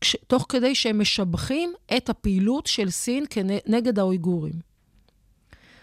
כש, 0.00 0.16
תוך 0.26 0.46
כדי 0.48 0.74
שהם 0.74 1.00
משבחים 1.00 1.72
את 1.96 2.08
הפעילות 2.08 2.66
של 2.66 2.90
סין 2.90 3.24
נגד 3.66 3.98
האויגורים. 3.98 4.70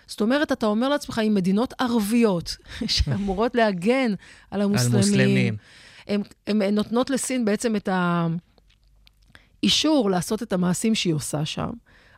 זאת 0.08 0.22
אומרת, 0.22 0.52
אתה 0.52 0.66
אומר 0.66 0.90
לעצמך, 0.90 1.22
אם 1.28 1.34
מדינות 1.34 1.74
ערביות, 1.80 2.58
שאמורות 2.88 3.56
להגן 3.56 4.14
על 4.52 4.62
המוסלמים, 4.62 4.94
על 4.94 5.00
מוסלמים. 5.00 5.58
הן 6.48 6.76
נותנות 6.76 7.10
לסין 7.10 7.46
בעצם 7.46 7.76
את 7.76 7.90
האישור 9.64 10.10
לעשות 10.10 10.44
את 10.44 10.54
המעשים 10.54 10.96
שהיא 10.96 11.14
עושה 11.14 11.46
שם, 11.46 11.70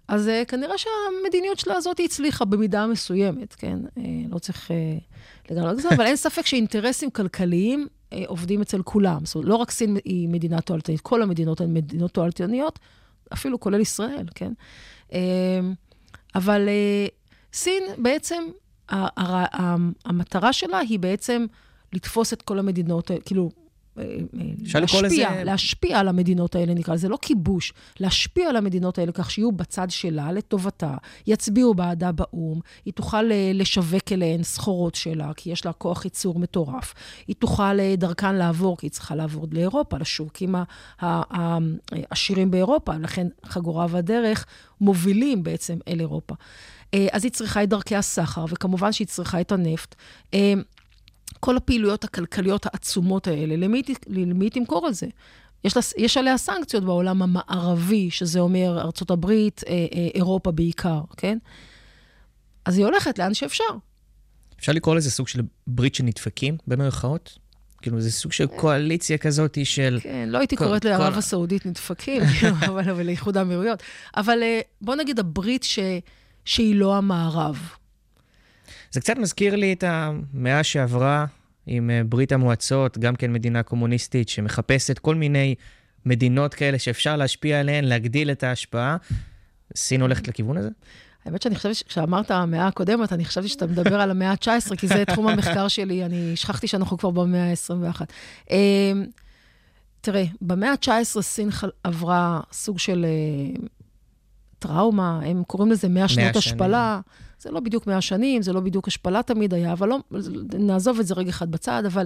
אז 0.10 0.28
uh, 0.28 0.46
כנראה 0.46 0.76
שהמדיניות 0.78 1.60
שלה 1.60 1.76
הזאת 1.76 2.00
הצליחה 2.06 2.46
במידה 2.46 2.88
מסוימת, 2.88 3.56
כן? 3.56 3.80
Uh, 3.98 4.02
לא 4.30 4.40
צריך 4.40 4.72
uh, 4.72 5.52
לגמרי 5.52 5.74
לגזור, 5.74 5.92
אבל 5.96 6.06
אין 6.06 6.16
ספק 6.26 6.46
שאינטרסים 6.46 7.10
כלכליים 7.10 7.88
אה, 8.14 8.24
עובדים 8.28 8.62
אצל 8.62 8.82
כולם. 8.82 9.26
זאת 9.26 9.36
אומרת, 9.36 9.50
לא 9.50 9.56
רק 9.56 9.72
סין 9.72 9.98
היא 10.06 10.30
מדינה 10.30 10.62
תועלתנית, 10.62 11.02
כל 11.02 11.22
המדינות 11.22 11.62
הן 11.62 11.74
מדינות 11.74 12.12
תועלתניות, 12.12 12.80
אפילו 13.34 13.60
כולל 13.60 13.80
ישראל, 13.80 14.26
כן? 14.36 14.54
אה, 15.14 15.20
אבל 16.36 16.70
אה, 16.70 17.08
סין 17.54 17.84
בעצם, 17.98 18.44
המטרה 20.06 20.54
שלה 20.54 20.78
היא 20.78 21.00
בעצם 21.00 21.46
לתפוס 21.94 22.34
את 22.34 22.42
כל 22.42 22.60
המדינות, 22.60 23.12
כאילו, 23.26 23.52
לקרוא 24.82 25.02
לזה... 25.02 25.44
להשפיע 25.46 26.00
על 26.00 26.08
המדינות 26.08 26.56
האלה, 26.56 26.74
נקרא 26.74 26.94
לזה, 26.94 27.10
לא 27.10 27.18
כיבוש, 27.22 27.74
להשפיע 28.00 28.50
על 28.50 28.56
המדינות 28.56 28.98
האלה 28.98 29.12
כך 29.12 29.32
שיהיו 29.32 29.52
בצד 29.52 29.90
שלה, 29.90 30.32
לטובתה, 30.32 30.94
יצביעו 31.28 31.74
בעדה 31.74 32.12
באו"ם, 32.12 32.60
היא 32.86 32.94
תוכל 32.94 33.32
אה, 33.32 33.52
לשווק 33.54 34.12
אליהן 34.12 34.44
סחורות 34.44 34.96
שלה, 34.96 35.32
כי 35.36 35.50
יש 35.50 35.66
לה 35.66 35.74
כוח 35.74 36.06
ייצור 36.06 36.40
מטורף. 36.40 36.94
היא 37.28 37.36
תוכל 37.40 37.80
אה, 37.80 37.96
דרכן 37.98 38.36
לעבור, 38.36 38.78
כי 38.78 38.86
היא 38.86 38.92
צריכה 38.92 39.16
לעבור 39.16 39.48
לאירופה, 39.52 39.98
לשווקים 39.98 40.56
העשירים 41.00 42.52
באירופה, 42.52 42.94
לכן 42.98 43.28
חגורה 43.46 43.86
והדרך 43.90 44.46
מובילים 44.82 45.44
בעצם 45.44 45.78
אל 45.88 46.00
אירופה. 46.00 46.36
אה, 46.94 47.08
אז 47.12 47.24
היא 47.24 47.32
צריכה 47.32 47.64
את 47.64 47.70
דרכי 47.70 47.96
הסחר, 47.96 48.46
וכמובן 48.50 48.92
שהיא 48.92 49.08
צריכה 49.08 49.42
את 49.42 49.52
הנפט. 49.52 49.96
כל 51.40 51.58
הפעילויות 51.58 52.04
הכלכליות 52.04 52.66
העצומות 52.66 53.28
האלה, 53.28 53.56
למי, 53.56 53.82
למי 54.08 54.46
היא 54.46 54.52
תמכור 54.52 54.88
את 54.88 54.96
זה? 54.96 55.08
יש, 55.64 55.78
לה, 55.78 55.84
יש 55.98 56.18
עליה 56.18 56.38
סנקציות 56.38 56.84
בעולם 56.84 57.22
המערבי, 57.22 58.12
שזה 58.12 58.40
אומר 58.40 58.82
ארצות 58.82 59.12
הברית, 59.12 59.62
אה, 59.68 59.74
אה, 59.74 60.08
אירופה 60.16 60.52
בעיקר, 60.52 61.02
כן? 61.18 61.38
אז 62.66 62.78
היא 62.78 62.86
הולכת 62.86 63.20
לאן 63.20 63.34
שאפשר. 63.34 63.64
אפשר 64.60 64.72
לקרוא 64.72 64.96
לזה 64.96 65.12
סוג 65.12 65.28
של 65.28 65.42
ברית 65.68 65.96
של 65.96 66.04
נדפקים, 66.04 66.58
במרכאות? 66.68 67.40
כאילו, 67.82 68.02
זה 68.02 68.12
סוג 68.12 68.32
של 68.32 68.48
קואליציה 68.48 69.18
כזאת 69.18 69.58
של... 69.64 70.00
כן, 70.04 70.30
לא 70.30 70.38
הייתי 70.38 70.56
קוראת 70.56 70.86
לערב 70.86 71.18
הסעודית 71.18 71.66
נדפקים, 71.66 72.22
אבל 72.68 73.04
לאיחוד 73.06 73.38
האמירויות. 73.38 73.84
אבל 74.18 74.44
אה, 74.44 74.60
בוא 74.82 74.96
נגיד 74.96 75.20
הברית 75.20 75.64
ש, 75.64 75.80
שהיא 76.46 76.76
לא 76.76 76.98
המערב. 76.98 77.70
זה 78.92 79.00
קצת 79.00 79.18
מזכיר 79.18 79.56
לי 79.56 79.74
את 79.74 79.84
המאה 79.88 80.64
שעברה 80.64 81.26
עם 81.68 81.90
אה, 81.90 82.02
ברית 82.04 82.32
המועצות, 82.32 82.98
גם 82.98 83.16
כן 83.16 83.34
מדינה 83.34 83.64
קומוניסטית, 83.64 84.30
שמחפשת 84.30 85.00
כל 85.00 85.16
מיני 85.16 85.56
מדינות 86.06 86.54
כאלה 86.54 86.80
שאפשר 86.80 87.16
להשפיע 87.16 87.60
עליהן, 87.60 87.84
להגדיל 87.84 88.32
את 88.32 88.44
ההשפעה. 88.44 88.98
סין 89.76 90.02
הולכת 90.02 90.28
לכיוון 90.28 90.58
הזה? 90.58 90.70
האמת 91.26 91.42
שאני 91.42 91.56
חושבת 91.56 91.76
כשאמרת 91.88 92.32
המאה 92.32 92.68
הקודמת, 92.68 93.14
אני 93.14 93.26
חשבתי 93.26 93.48
שאתה 93.48 93.68
מדבר 93.68 94.02
על 94.02 94.12
המאה 94.12 94.32
ה-19, 94.32 94.76
כי 94.76 94.88
זה 94.88 95.06
תחום 95.06 95.28
המחקר 95.28 95.68
שלי, 95.68 96.06
אני 96.06 96.36
שכחתי 96.36 96.68
שאנחנו 96.68 96.98
כבר 96.98 97.10
במאה 97.10 97.52
ה-21. 97.52 98.02
אמ, 98.52 99.06
תראה, 100.02 100.24
במאה 100.42 100.72
ה-19 100.72 101.22
סין 101.22 101.50
עברה 101.84 102.40
סוג 102.52 102.80
של 102.80 103.06
אה, 103.06 103.62
טראומה, 104.60 105.20
הם 105.24 105.44
קוראים 105.48 105.72
לזה 105.72 105.90
100 105.90 106.08
שנות 106.08 106.36
השפלה. 106.36 107.00
זה 107.40 107.52
לא 107.52 107.60
בדיוק 107.60 107.88
100 107.88 108.02
שנים, 108.02 108.42
זה 108.42 108.54
לא 108.54 108.60
בדיוק 108.60 108.88
השפלה 108.88 109.24
תמיד 109.24 109.54
היה, 109.54 109.74
אבל 109.74 109.90
לא, 109.90 110.00
נעזוב 110.60 111.00
את 111.00 111.08
זה 111.08 111.14
רגע 111.14 111.30
אחד 111.30 111.52
בצד, 111.52 111.84
אבל 111.86 112.06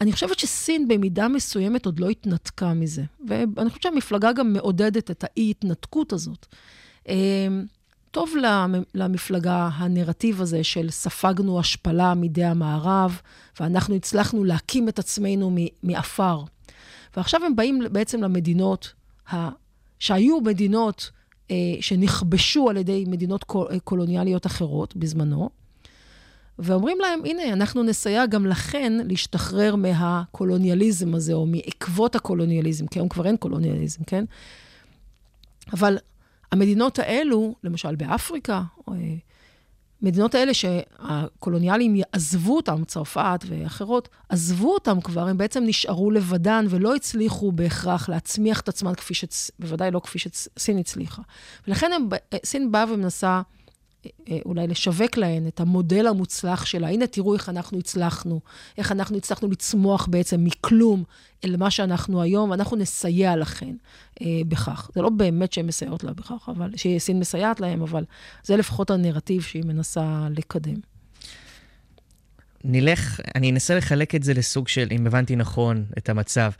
אני 0.00 0.12
חושבת 0.12 0.38
שסין 0.38 0.88
במידה 0.88 1.28
מסוימת 1.28 1.86
עוד 1.86 2.00
לא 2.00 2.08
התנתקה 2.08 2.74
מזה. 2.74 3.02
ואני 3.28 3.68
חושבת 3.68 3.82
שהמפלגה 3.82 4.32
גם 4.32 4.52
מעודדת 4.52 5.10
את 5.10 5.24
האי-התנתקות 5.24 6.12
הזאת. 6.12 6.46
אמ, 7.08 7.64
טוב 8.10 8.34
למפלגה 8.94 9.68
הנרטיב 9.74 10.40
הזה 10.40 10.64
של 10.64 10.90
ספגנו 10.90 11.60
השפלה 11.60 12.14
מידי 12.14 12.44
המערב, 12.44 13.20
ואנחנו 13.60 13.94
הצלחנו 13.94 14.44
להקים 14.44 14.88
את 14.88 14.98
עצמנו 14.98 15.56
מעפר. 15.82 16.42
ועכשיו 17.16 17.44
הם 17.44 17.56
באים 17.56 17.80
בעצם 17.92 18.22
למדינות 18.22 18.92
ה... 19.32 19.48
שהיו 19.98 20.40
מדינות 20.40 21.10
אה, 21.10 21.17
שנכבשו 21.80 22.70
על 22.70 22.76
ידי 22.76 23.04
מדינות 23.08 23.44
אה, 23.70 23.80
קולוניאליות 23.80 24.46
אחרות 24.46 24.96
בזמנו, 24.96 25.50
ואומרים 26.58 26.98
להם, 27.00 27.20
הנה, 27.24 27.52
אנחנו 27.52 27.82
נסייע 27.82 28.26
גם 28.26 28.46
לכן 28.46 28.92
להשתחרר 29.04 29.76
מהקולוניאליזם 29.76 31.14
הזה, 31.14 31.32
או 31.32 31.46
מעקבות 31.46 32.16
הקולוניאליזם, 32.16 32.86
כי 32.86 32.98
היום 32.98 33.08
כבר 33.08 33.26
אין 33.26 33.36
קולוניאליזם, 33.36 34.04
כן? 34.04 34.24
אבל 35.72 35.98
המדינות 36.52 36.98
האלו, 36.98 37.54
למשל 37.64 37.94
באפריקה, 37.94 38.62
אה, 38.88 38.94
המדינות 40.02 40.34
האלה 40.34 40.54
שהקולוניאלים 40.54 41.96
עזבו 42.12 42.56
אותם, 42.56 42.84
צרפת 42.84 43.44
ואחרות, 43.48 44.08
עזבו 44.28 44.74
אותם 44.74 45.00
כבר, 45.00 45.28
הם 45.28 45.38
בעצם 45.38 45.64
נשארו 45.66 46.10
לבדן 46.10 46.66
ולא 46.68 46.94
הצליחו 46.94 47.52
בהכרח 47.52 48.08
להצמיח 48.08 48.60
את 48.60 48.68
עצמם 48.68 48.94
כפי 48.94 49.14
ש... 49.14 49.24
בוודאי 49.58 49.90
לא 49.90 50.00
כפי 50.00 50.18
שסין 50.18 50.78
הצליחה. 50.78 51.22
ולכן 51.68 51.92
הם, 51.92 52.08
סין 52.44 52.72
באה 52.72 52.92
ומנסה 52.92 53.42
אולי 54.44 54.66
לשווק 54.66 55.16
להן 55.16 55.46
את 55.46 55.60
המודל 55.60 56.06
המוצלח 56.06 56.64
שלה. 56.64 56.88
הנה, 56.88 57.06
תראו 57.06 57.34
איך 57.34 57.48
אנחנו 57.48 57.78
הצלחנו, 57.78 58.40
איך 58.78 58.92
אנחנו 58.92 59.16
הצלחנו 59.16 59.50
לצמוח 59.50 60.06
בעצם 60.10 60.44
מכלום 60.44 61.04
אל 61.44 61.56
מה 61.56 61.70
שאנחנו 61.70 62.22
היום, 62.22 62.50
ואנחנו 62.50 62.76
נסייע 62.76 63.36
לכן 63.36 63.74
אה, 64.22 64.26
בכך. 64.48 64.90
זה 64.94 65.02
לא 65.02 65.08
באמת 65.08 65.52
שהן 65.52 65.66
מסייעות 65.66 66.04
לה 66.04 66.12
בכך, 66.12 66.48
אבל, 66.56 66.70
שסין 66.76 67.20
מסייעת 67.20 67.60
להן, 67.60 67.82
אבל 67.82 68.04
זה 68.42 68.56
לפחות 68.56 68.90
הנרטיב 68.90 69.42
שהיא 69.42 69.64
מנסה 69.64 70.28
לקדם. 70.30 70.80
נלך, 72.64 73.20
אני 73.34 73.50
אנסה 73.50 73.74
לחלק 73.74 74.14
את 74.14 74.22
זה 74.22 74.34
לסוג 74.34 74.68
של, 74.68 74.88
אם 74.90 75.06
הבנתי 75.06 75.36
נכון 75.36 75.84
את 75.98 76.08
המצב. 76.08 76.50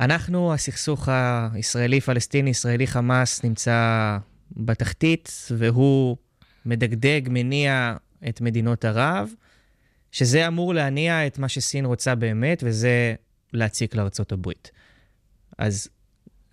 אנחנו, 0.00 0.54
הסכסוך 0.54 1.08
הישראלי-פלסטיני, 1.52 2.50
ישראלי-חמאס, 2.50 3.44
נמצא 3.44 4.18
בתחתית, 4.56 5.48
והוא 5.50 6.16
מדגדג, 6.66 7.20
מניע 7.26 7.96
את 8.28 8.40
מדינות 8.40 8.84
ערב, 8.84 9.30
שזה 10.12 10.48
אמור 10.48 10.74
להניע 10.74 11.26
את 11.26 11.38
מה 11.38 11.48
שסין 11.48 11.84
רוצה 11.84 12.14
באמת, 12.14 12.62
וזה 12.66 13.14
להציק 13.52 13.94
לארצות 13.94 14.32
הברית. 14.32 14.70
אז 15.58 15.88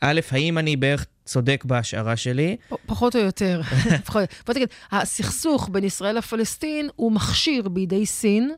א', 0.01 0.19
האם 0.31 0.57
אני 0.57 0.75
בערך 0.75 1.05
צודק 1.25 1.63
בהשערה 1.67 2.17
שלי? 2.17 2.57
פחות 2.85 3.15
או 3.15 3.21
יותר. 3.21 3.61
בוא 4.45 4.53
תגיד, 4.53 4.69
הסכסוך 4.91 5.69
בין 5.71 5.83
ישראל 5.83 6.17
לפלסטין 6.17 6.89
הוא 6.95 7.11
מכשיר 7.11 7.69
בידי 7.69 8.05
סין 8.05 8.51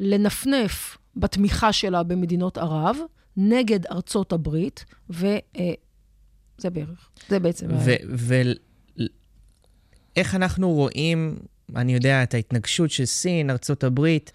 לנפנף 0.00 0.98
בתמיכה 1.16 1.72
שלה 1.72 2.02
במדינות 2.02 2.58
ערב 2.58 2.96
נגד 3.36 3.86
ארצות 3.86 4.32
הברית, 4.32 4.84
וזה 5.10 5.38
אה, 6.64 6.70
בערך, 6.70 7.10
זה 7.28 7.38
בעצם... 7.38 7.66
איך 10.16 10.34
אנחנו 10.34 10.70
רואים, 10.70 11.36
אני 11.76 11.94
יודע, 11.94 12.22
את 12.22 12.34
ההתנגשות 12.34 12.90
של 12.90 13.04
סין, 13.04 13.50
ארצות 13.50 13.84
הברית, 13.84 14.32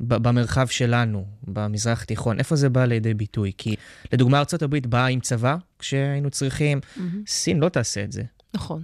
במרחב 0.00 0.66
שלנו, 0.66 1.24
במזרח 1.42 2.02
התיכון? 2.02 2.38
איפה 2.38 2.56
זה 2.56 2.68
בא 2.68 2.84
לידי 2.84 3.14
ביטוי? 3.14 3.52
כי 3.58 3.74
לדוגמה, 4.12 4.38
ארצות 4.38 4.62
הברית 4.62 4.86
באה 4.86 5.06
עם 5.06 5.20
צבא 5.20 5.56
כשהיינו 5.78 6.30
צריכים, 6.30 6.78
mm-hmm. 6.78 7.00
סין 7.26 7.60
לא 7.60 7.68
תעשה 7.68 8.04
את 8.04 8.12
זה. 8.12 8.22
נכון. 8.54 8.82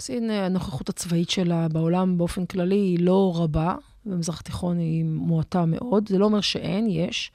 סין, 0.00 0.30
הנוכחות 0.30 0.88
הצבאית 0.88 1.30
שלה 1.30 1.68
בעולם 1.68 2.18
באופן 2.18 2.46
כללי 2.46 2.74
היא 2.74 2.98
לא 3.00 3.32
רבה, 3.36 3.74
במזרח 4.06 4.40
התיכון 4.40 4.78
היא 4.78 5.04
מועטה 5.04 5.64
מאוד. 5.64 6.08
זה 6.08 6.18
לא 6.18 6.24
אומר 6.24 6.40
שאין, 6.40 6.86
יש, 6.90 7.32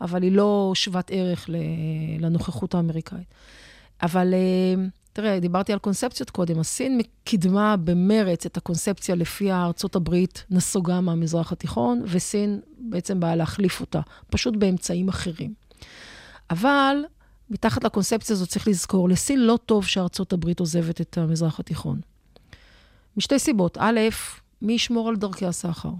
אבל 0.00 0.22
היא 0.22 0.32
לא 0.32 0.72
שוות 0.74 1.10
ערך 1.10 1.50
לנוכחות 2.18 2.74
האמריקאית. 2.74 3.34
אבל 4.02 4.34
אה, 4.34 4.84
תראה, 5.16 5.40
דיברתי 5.40 5.72
על 5.72 5.78
קונספציות 5.78 6.30
קודם. 6.30 6.60
הסין 6.60 7.00
קידמה 7.24 7.76
במרץ 7.76 8.46
את 8.46 8.56
הקונספציה 8.56 9.14
לפיה 9.14 9.64
ארצות 9.64 9.96
הברית 9.96 10.44
נסוגה 10.50 11.00
מהמזרח 11.00 11.52
התיכון, 11.52 12.02
וסין 12.06 12.60
בעצם 12.78 13.20
באה 13.20 13.36
להחליף 13.36 13.80
אותה, 13.80 14.00
פשוט 14.30 14.56
באמצעים 14.56 15.08
אחרים. 15.08 15.54
אבל 16.50 16.96
מתחת 17.50 17.84
לקונספציה 17.84 18.34
הזאת 18.34 18.48
צריך 18.48 18.68
לזכור, 18.68 19.08
לסין 19.08 19.40
לא 19.40 19.58
טוב 19.66 19.86
שארצות 19.86 20.32
הברית 20.32 20.60
עוזבת 20.60 21.00
את 21.00 21.18
המזרח 21.18 21.60
התיכון. 21.60 22.00
משתי 23.16 23.38
סיבות. 23.38 23.78
א', 23.80 24.00
מי 24.62 24.72
ישמור 24.72 25.08
על 25.08 25.16
דרכי 25.16 25.46
הסחר? 25.46 25.90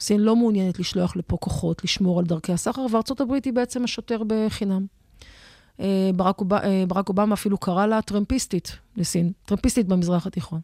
סין 0.00 0.20
לא 0.20 0.36
מעוניינת 0.36 0.78
לשלוח 0.78 1.16
לפה 1.16 1.36
כוחות 1.36 1.84
לשמור 1.84 2.18
על 2.18 2.24
דרכי 2.24 2.52
הסחר, 2.52 2.86
וארצות 2.90 3.20
הברית 3.20 3.44
היא 3.44 3.52
בעצם 3.52 3.84
השוטר 3.84 4.22
בחינם. 4.26 4.86
אה, 5.80 6.10
ברק, 6.16 6.40
אוב... 6.40 6.54
אה, 6.54 6.84
ברק 6.88 7.08
אובמה 7.08 7.34
אפילו 7.34 7.58
קרא 7.58 7.86
לה 7.86 8.02
טרמפיסטית 8.02 8.76
לסין, 8.96 9.32
טרמפיסטית 9.44 9.86
במזרח 9.88 10.26
התיכון. 10.26 10.60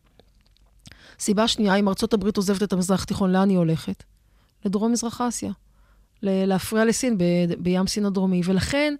סיבה 1.19 1.49
שנייה, 1.49 1.75
אם 1.75 1.89
ארצות 1.89 2.15
הברית 2.15 2.37
עוזבת 2.37 2.63
את 2.63 2.73
המזרח 2.73 3.03
התיכון, 3.03 3.33
לאן 3.33 3.49
היא 3.49 3.59
הולכת? 3.59 4.05
לדרום-מזרח 4.65 5.21
אסיה. 5.21 5.53
להפריע 6.23 6.85
לסין 6.85 7.19
ב... 7.19 7.25
בים 7.59 7.87
סין 7.87 8.07
הדרומי. 8.07 8.41
ולכן, 8.45 8.95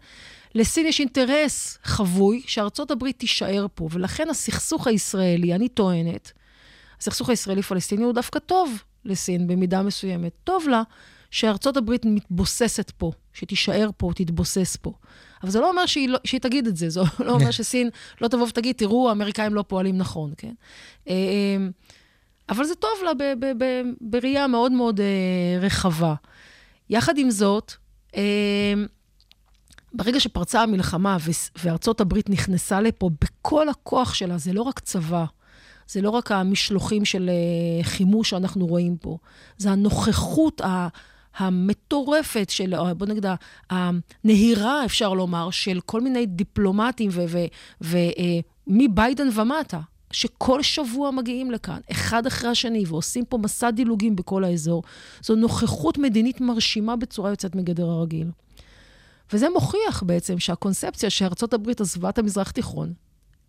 לסין 0.55 0.87
יש 0.87 1.01
אינטרס 1.01 1.79
חבוי 1.85 2.43
שארצות 2.47 2.91
הברית 2.91 3.19
תישאר 3.19 3.67
פה. 3.75 3.89
ולכן 3.93 4.31
הסכסוך 4.31 4.87
הישראלי, 4.87 5.55
אני 5.55 5.69
טוענת, 5.69 6.33
הסכסוך 7.01 7.29
הישראלי-פלסטיני 7.29 8.05
הוא 8.05 8.13
דווקא 8.13 8.39
טוב 8.39 8.83
לסין 9.05 9.47
במידה 9.47 9.83
מסוימת. 9.83 10.33
טוב 10.45 10.69
לה 10.69 10.83
שארצות 11.31 11.77
הברית 11.77 12.05
מתבוססת 12.05 12.91
פה, 12.91 13.13
שתישאר 13.33 13.91
פה, 13.97 14.11
תתבוסס 14.15 14.77
פה. 14.77 14.93
אבל 15.43 15.51
זה 15.51 15.61
לא 15.61 15.71
אומר 15.71 15.87
שהיא, 15.87 16.09
לא, 16.09 16.19
שהיא 16.25 16.41
תגיד 16.41 16.67
את 16.67 16.77
זה, 16.77 16.91
זה 16.91 17.01
לא 17.27 17.33
אומר 17.33 17.51
שסין 17.61 17.91
לא 18.21 18.29
תבוא 18.29 18.47
ותגיד, 18.47 18.77
תראו, 18.77 19.09
האמריקאים 19.09 19.55
לא 19.55 19.65
פועלים 19.69 19.99
נכון, 19.99 20.33
כן? 20.37 20.55
אה, 21.09 21.15
אה, 21.15 21.67
אבל 22.49 22.65
זה 22.65 22.75
טוב 22.75 22.91
לה 23.05 23.15
ב, 23.15 23.23
ב, 23.41 23.65
ב, 23.65 23.65
בראייה 24.01 24.47
מאוד 24.47 24.73
מאוד 24.73 25.01
אה, 25.01 25.59
רחבה. 25.61 26.15
יחד 26.91 27.19
עם 27.19 27.31
זאת, 27.31 27.73
ברגע 29.93 30.21
שפרצה 30.21 30.63
המלחמה 30.63 31.17
וארצות 31.63 32.01
הברית 32.01 32.31
נכנסה 32.31 32.81
לפה 32.81 33.11
בכל 33.21 33.69
הכוח 33.69 34.15
שלה, 34.15 34.39
זה 34.39 34.53
לא 34.53 34.63
רק 34.63 34.81
צבא, 34.81 35.25
זה 35.89 36.01
לא 36.01 36.11
רק 36.11 36.33
המשלוחים 36.33 37.05
של 37.05 37.31
חימוש 37.83 38.31
שאנחנו 38.31 38.67
רואים 38.67 38.97
פה, 38.97 39.19
זה 39.57 39.71
הנוכחות 39.71 40.61
המטורפת 41.37 42.51
של, 42.51 42.75
בוא 42.97 43.07
נגיד, 43.07 43.27
הנהירה, 43.71 44.85
אפשר 44.85 45.13
לומר, 45.13 45.51
של 45.51 45.81
כל 45.87 46.01
מיני 46.01 46.27
דיפלומטים 46.27 47.11
ומביידן 47.81 49.29
אה, 49.29 49.43
ומטה, 49.43 49.81
שכל 50.13 50.63
שבוע 50.63 51.11
מגיעים 51.11 51.51
לכאן, 51.51 51.81
אחד 51.91 52.27
אחרי 52.27 52.51
השני, 52.51 52.85
ועושים 52.87 53.25
פה 53.25 53.39
מסע 53.39 53.71
דילוגים 53.71 54.17
בכל 54.17 54.45
האזור. 54.45 54.83
זו 55.23 55.37
נוכחות 55.37 55.99
מדינית 55.99 56.41
מרשימה 56.41 56.97
בצורה 56.97 57.31
יוצאת 57.31 57.55
מגדר 57.55 57.87
הרגיל. 57.87 58.31
וזה 59.33 59.49
מוכיח 59.51 60.03
בעצם 60.03 60.39
שהקונספציה 60.39 61.11
שארצות 61.11 61.55
הברית 61.55 61.81
עזבה 61.81 62.09
את 62.09 62.19
המזרח 62.19 62.51
התיכון, 62.51 62.93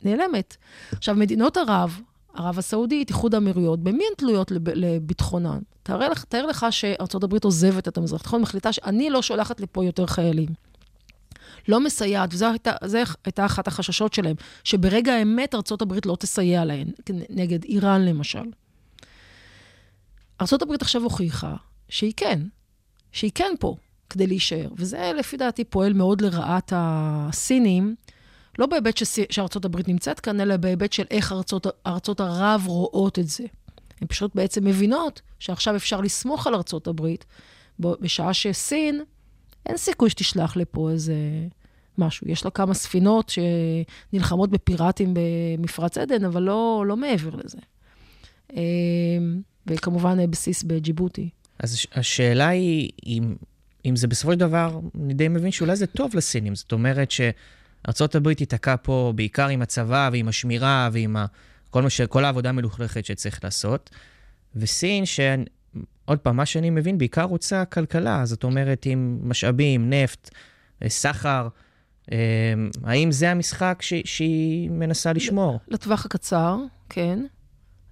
נעלמת. 0.04 0.58
עכשיו, 0.92 1.16
מדינות 1.16 1.58
ערב, 1.58 2.02
ערב 2.36 2.60
הסעודית, 2.60 3.10
איחוד 3.10 3.36
האמירויות, 3.36 3.80
במי 3.80 4.04
הן 4.10 4.16
תלויות 4.18 4.52
לביטחונן? 4.56 5.60
תאר 5.84 6.10
לך, 6.10 6.24
תאר 6.24 6.46
לך 6.46 6.66
שארה"ב 6.70 7.36
עוזבת 7.44 7.88
את 7.88 7.98
המזרח 7.98 8.22
התיכון, 8.22 8.42
מחליטה 8.42 8.74
שאני 8.74 9.10
לא 9.10 9.22
שולחת 9.22 9.62
לפה 9.62 9.86
יותר 9.86 10.06
חיילים. 10.06 10.50
לא 11.68 11.80
מסייעת, 11.80 12.34
וזו 12.34 12.46
הייתה, 12.46 12.72
הייתה 13.26 13.46
אחת 13.46 13.68
החששות 13.68 14.14
שלהם, 14.14 14.36
שברגע 14.64 15.14
האמת 15.14 15.56
ארה"ב 15.56 15.94
לא 16.06 16.16
תסייע 16.20 16.66
להן, 16.66 16.88
נגד 17.30 17.64
איראן 17.64 18.06
למשל. 18.06 18.46
ארה"ב 20.42 20.72
עכשיו 20.82 21.04
הוכיחה 21.04 21.56
שהיא 21.90 22.14
כן, 22.18 22.42
שהיא 23.12 23.32
כן 23.36 23.54
פה 23.60 23.76
כדי 24.10 24.28
להישאר, 24.28 24.70
וזה 24.76 25.12
לפי 25.18 25.38
דעתי 25.38 25.64
פועל 25.64 25.94
מאוד 25.94 26.22
לרעת 26.22 26.74
הסינים, 26.76 27.96
לא 28.60 28.66
בהיבט 28.66 28.98
שארצות 29.30 29.66
הברית 29.66 29.88
נמצאת 29.88 30.20
כאן, 30.20 30.40
אלא 30.40 30.58
בהיבט 30.58 30.94
של 30.94 31.04
איך 31.12 31.32
ארצות, 31.32 31.68
ארצות 31.88 32.22
ערב 32.22 32.64
רואות 32.68 33.20
את 33.20 33.28
זה. 33.28 33.44
הן 34.02 34.08
פשוט 34.08 34.36
בעצם 34.36 34.66
מבינות 34.66 35.22
שעכשיו 35.40 35.76
אפשר 35.76 36.02
לסמוך 36.02 36.48
על 36.48 36.56
ארצות 36.56 36.88
הברית, 36.88 37.26
בשעה 37.80 38.34
שסין, 38.34 39.04
אין 39.66 39.78
סיכוי 39.78 40.10
שתשלח 40.10 40.58
לפה 40.58 40.90
איזה 40.90 41.16
משהו. 41.98 42.28
יש 42.28 42.46
לה 42.46 42.52
כמה 42.52 42.74
ספינות 42.74 43.32
שנלחמות 44.14 44.50
בפיראטים 44.50 45.14
במפרץ 45.14 45.98
עדן, 45.98 46.26
אבל 46.26 46.42
לא, 46.42 46.84
לא 46.88 46.98
מעבר 46.98 47.36
לזה. 47.36 47.58
אמ, 48.54 49.42
וכמובן 49.68 50.32
בסיס 50.32 50.64
בג'יבוטי. 50.64 51.30
אז 51.60 51.86
השאלה 51.94 52.48
היא, 52.48 52.90
אם, 53.06 53.36
אם 53.86 53.96
זה 53.96 54.08
בסופו 54.08 54.34
של 54.34 54.40
דבר, 54.40 54.80
אני 55.04 55.14
די 55.14 55.28
מבין 55.28 55.52
שאולי 55.52 55.76
זה 55.76 55.88
טוב 55.88 56.16
לסינים. 56.16 56.56
זאת 56.56 56.72
אומרת 56.72 57.12
ש... 57.12 57.22
ארה"ב 57.88 58.34
תיתקע 58.34 58.76
פה 58.82 59.14
בעיקר 59.16 59.48
עם 59.48 59.62
הצבא 59.62 60.10
ועם 60.12 60.28
השמירה 60.28 60.90
ועם 60.94 61.18
ה... 61.18 61.26
כל, 61.70 61.90
ש... 61.90 62.02
כל 62.02 62.26
העבודה 62.26 62.50
המלוכלכת 62.50 63.06
שצריך 63.06 63.44
לעשות. 63.44 63.90
וסין, 64.56 65.06
שעוד 65.06 66.20
פעם, 66.20 66.38
מה 66.38 66.46
שאני 66.46 66.70
מבין, 66.70 66.98
בעיקר 66.98 67.24
רוצה 67.24 67.66
כלכלה, 67.66 68.26
זאת 68.26 68.44
אומרת, 68.44 68.86
עם 68.86 69.20
משאבים, 69.24 69.90
נפט, 69.90 70.30
אה, 70.84 70.90
סחר. 70.90 71.48
אה, 72.12 72.18
האם 72.84 73.12
זה 73.12 73.32
המשחק 73.32 73.78
ש... 73.82 73.94
שהיא 74.06 74.70
מנסה 74.70 75.14
לשמור? 75.14 75.60
לטווח 75.68 76.06
הקצר, 76.06 76.58
כן. 76.90 77.20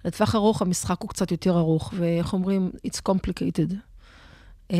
לטווח 0.04 0.34
ארוך 0.34 0.62
המשחק 0.62 0.96
הוא 1.00 1.08
קצת 1.08 1.30
יותר 1.30 1.58
ארוך, 1.58 1.94
ואיך 1.96 2.32
אומרים, 2.32 2.70
it's 2.86 3.00
complicated. 3.08 3.74
אה, 4.72 4.76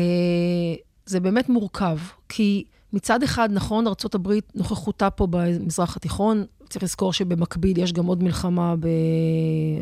זה 1.05 1.19
באמת 1.19 1.49
מורכב, 1.49 1.97
כי 2.29 2.63
מצד 2.93 3.23
אחד, 3.23 3.49
נכון, 3.51 3.87
ארה"ב 3.87 4.31
נוכחותה 4.55 5.09
פה 5.09 5.27
במזרח 5.29 5.95
התיכון, 5.97 6.45
צריך 6.69 6.83
לזכור 6.83 7.13
שבמקביל 7.13 7.79
יש 7.79 7.93
גם 7.93 8.05
עוד 8.05 8.23
מלחמה 8.23 8.75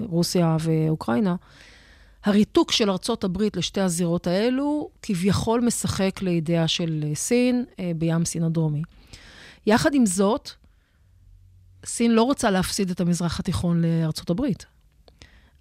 ברוסיה 0.08 0.58
ואוקראינה, 0.60 1.36
הריתוק 2.24 2.72
של 2.72 2.90
ארצות 2.90 3.24
הברית 3.24 3.58
לשתי 3.58 3.82
הזירות 3.82 4.28
האלו 4.28 4.90
כביכול 5.02 5.62
משחק 5.62 6.22
לידיה 6.22 6.68
של 6.68 7.06
סין 7.14 7.66
בים 7.96 8.26
סין 8.26 8.44
הדרומי. 8.44 8.82
יחד 9.66 9.94
עם 9.94 10.06
זאת, 10.06 10.50
סין 11.86 12.12
לא 12.12 12.24
רוצה 12.24 12.52
להפסיד 12.52 12.90
את 12.90 13.02
המזרח 13.02 13.40
התיכון 13.40 13.82
לארצות 13.82 14.30
הברית. 14.30 14.66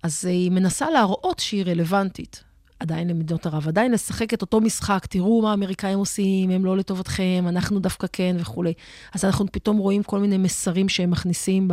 אז 0.02 0.24
היא 0.24 0.50
מנסה 0.50 0.90
להראות 0.90 1.38
שהיא 1.38 1.64
רלוונטית. 1.64 2.44
עדיין 2.88 3.08
למדינות 3.08 3.46
ערב, 3.46 3.68
עדיין 3.68 3.92
לשחק 3.92 4.34
את 4.34 4.42
אותו 4.42 4.60
משחק, 4.60 5.06
תראו 5.06 5.42
מה 5.42 5.50
האמריקאים 5.50 5.98
עושים, 5.98 6.50
הם 6.50 6.64
לא 6.64 6.76
לטובתכם, 6.76 7.44
אנחנו 7.48 7.80
דווקא 7.80 8.06
כן 8.12 8.36
וכולי. 8.38 8.72
אז 9.14 9.24
אנחנו 9.24 9.46
פתאום 9.52 9.76
רואים 9.76 10.02
כל 10.02 10.18
מיני 10.18 10.38
מסרים 10.38 10.88
שהם 10.88 11.10
מכניסים 11.10 11.68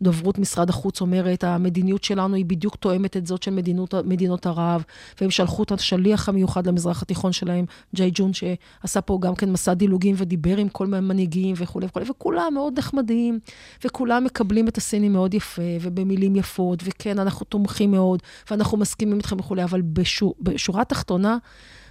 בדוברות 0.00 0.38
משרד 0.38 0.70
החוץ, 0.70 1.00
אומרת, 1.00 1.44
המדיניות 1.44 2.04
שלנו 2.04 2.34
היא 2.34 2.44
בדיוק 2.44 2.76
תואמת 2.76 3.16
את 3.16 3.26
זאת 3.26 3.42
של 3.42 3.50
מדינות, 3.50 3.94
מדינות 3.94 4.46
ערב, 4.46 4.84
והם 5.20 5.30
שלחו 5.30 5.62
את 5.62 5.72
השליח 5.72 6.28
המיוחד 6.28 6.66
למזרח 6.66 7.02
התיכון 7.02 7.32
שלהם, 7.32 7.64
ג'יי 7.94 8.10
ג'ון, 8.14 8.30
שעשה 8.32 9.00
פה 9.00 9.18
גם 9.22 9.34
כן 9.34 9.52
מסע 9.52 9.74
דילוגים 9.74 10.14
ודיבר 10.18 10.56
עם 10.56 10.68
כל 10.68 10.86
מיני 10.86 11.06
מנהיגים 11.06 11.54
וכולי 11.58 11.86
וכולי, 11.86 12.06
וכולם 12.10 12.50
מאוד 12.54 12.78
נחמדים, 12.78 13.38
וכולם 13.84 14.24
מקבלים 14.24 14.68
את 14.68 14.76
הסינים 14.76 15.12
מאוד 15.12 15.34
יפה, 15.34 15.62
ובמילים 15.80 16.36
יפות, 16.36 16.82
וכן, 16.84 17.18
אנחנו 17.18 17.46
תומכים 17.46 17.90
מאוד, 17.90 18.22
ואנחנו 18.50 18.78
מסכימים 18.78 19.16
איתכם 19.16 19.36
וכולי. 19.38 19.64
אבל 19.64 19.81
בשור, 19.82 20.34
בשורה 20.40 20.82
התחתונה, 20.82 21.38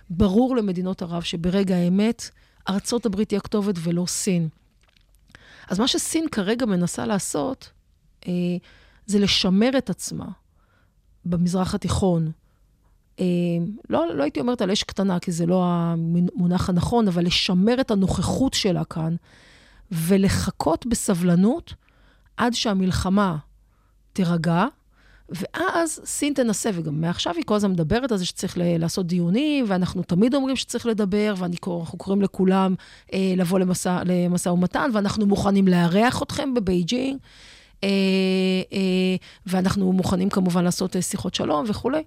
ברור 0.10 0.56
למדינות 0.56 1.02
ערב 1.02 1.22
שברגע 1.22 1.76
האמת, 1.76 2.30
ארצות 2.70 3.06
הברית 3.06 3.32
היא 3.32 3.38
הכתובת 3.38 3.76
ולא 3.84 4.06
סין. 4.08 4.50
אז 5.70 5.80
מה 5.80 5.88
שסין 5.88 6.26
כרגע 6.32 6.66
מנסה 6.66 7.06
לעשות, 7.06 7.72
אה, 8.28 8.32
זה 9.06 9.20
לשמר 9.20 9.70
את 9.78 9.90
עצמה 9.90 10.26
במזרח 11.26 11.76
התיכון. 11.76 12.32
אה, 13.20 13.26
לא, 13.90 14.16
לא 14.16 14.24
הייתי 14.24 14.40
אומרת 14.40 14.62
על 14.62 14.72
אש 14.72 14.84
קטנה, 14.84 15.20
כי 15.20 15.32
זה 15.32 15.46
לא 15.46 15.64
המונח 15.66 16.70
הנכון, 16.70 17.08
אבל 17.08 17.26
לשמר 17.26 17.82
את 17.82 17.92
הנוכחות 17.92 18.54
שלה 18.54 18.86
כאן, 18.86 19.16
ולחכות 19.92 20.86
בסבלנות 20.86 21.74
עד 22.38 22.54
שהמלחמה 22.54 23.38
תירגע, 24.14 24.66
ואז 25.32 26.02
סין 26.06 26.34
תנסה, 26.34 26.70
וגם 26.74 27.02
מעכשיו 27.02 27.34
היא 27.36 27.44
כל 27.46 27.56
הזמן 27.56 27.72
מדברת 27.72 28.12
על 28.12 28.18
זה 28.18 28.26
שצריך 28.26 28.54
לעשות 28.58 29.08
דיונים, 29.08 29.66
ואנחנו 29.68 30.04
תמיד 30.04 30.36
אומרים 30.36 30.56
שצריך 30.56 30.86
לדבר, 30.86 31.34
ואנחנו 31.38 31.86
קוראים 31.98 32.22
לכולם 32.22 32.76
אה, 33.14 33.34
לבוא 33.38 33.60
למשא, 33.60 34.02
למשא 34.06 34.50
ומתן, 34.50 34.90
ואנחנו 34.94 35.26
מוכנים 35.26 35.68
לארח 35.68 36.24
אתכם 36.24 36.54
בבייג'ינג, 36.54 37.18
אה, 37.84 37.90
אה, 38.74 39.16
ואנחנו 39.46 39.94
מוכנים 39.94 40.30
כמובן 40.30 40.64
לעשות 40.64 40.96
אה, 40.96 41.02
שיחות 41.02 41.36
שלום 41.36 41.66
וכולי. 41.68 42.04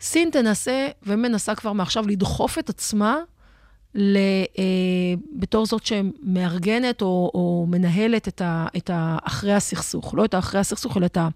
סין 0.00 0.30
תנסה, 0.30 0.88
ומנסה 1.02 1.54
כבר 1.54 1.72
מעכשיו 1.72 2.08
לדחוף 2.08 2.58
את 2.58 2.70
עצמה 2.70 3.18
ל, 3.94 4.16
אה, 4.58 5.14
בתור 5.38 5.66
זאת 5.66 5.86
שמארגנת 5.86 7.02
או, 7.02 7.30
או 7.34 7.66
מנהלת 7.68 8.28
את, 8.28 8.40
ה, 8.40 8.66
את 8.76 8.90
האחרי 8.92 9.52
הסכסוך. 9.52 10.14
לא 10.14 10.24
את 10.24 10.34
האחרי 10.34 10.60
הסכסוך, 10.60 10.96
אלא 10.96 11.06
את 11.06 11.16
ה... 11.16 11.28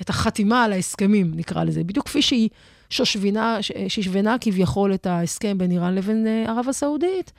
את 0.00 0.10
החתימה 0.10 0.64
על 0.64 0.72
ההסכמים, 0.72 1.32
נקרא 1.34 1.64
לזה. 1.64 1.84
בדיוק 1.84 2.06
כפי 2.06 2.22
שהיא 2.22 2.48
שושבינה, 2.90 3.58
ששבנה 3.88 4.36
כביכול 4.40 4.94
את 4.94 5.06
ההסכם 5.06 5.58
בין 5.58 5.70
איראן 5.70 5.94
לבין 5.94 6.26
אה, 6.26 6.44
ערב 6.48 6.68
הסעודית. 6.68 7.32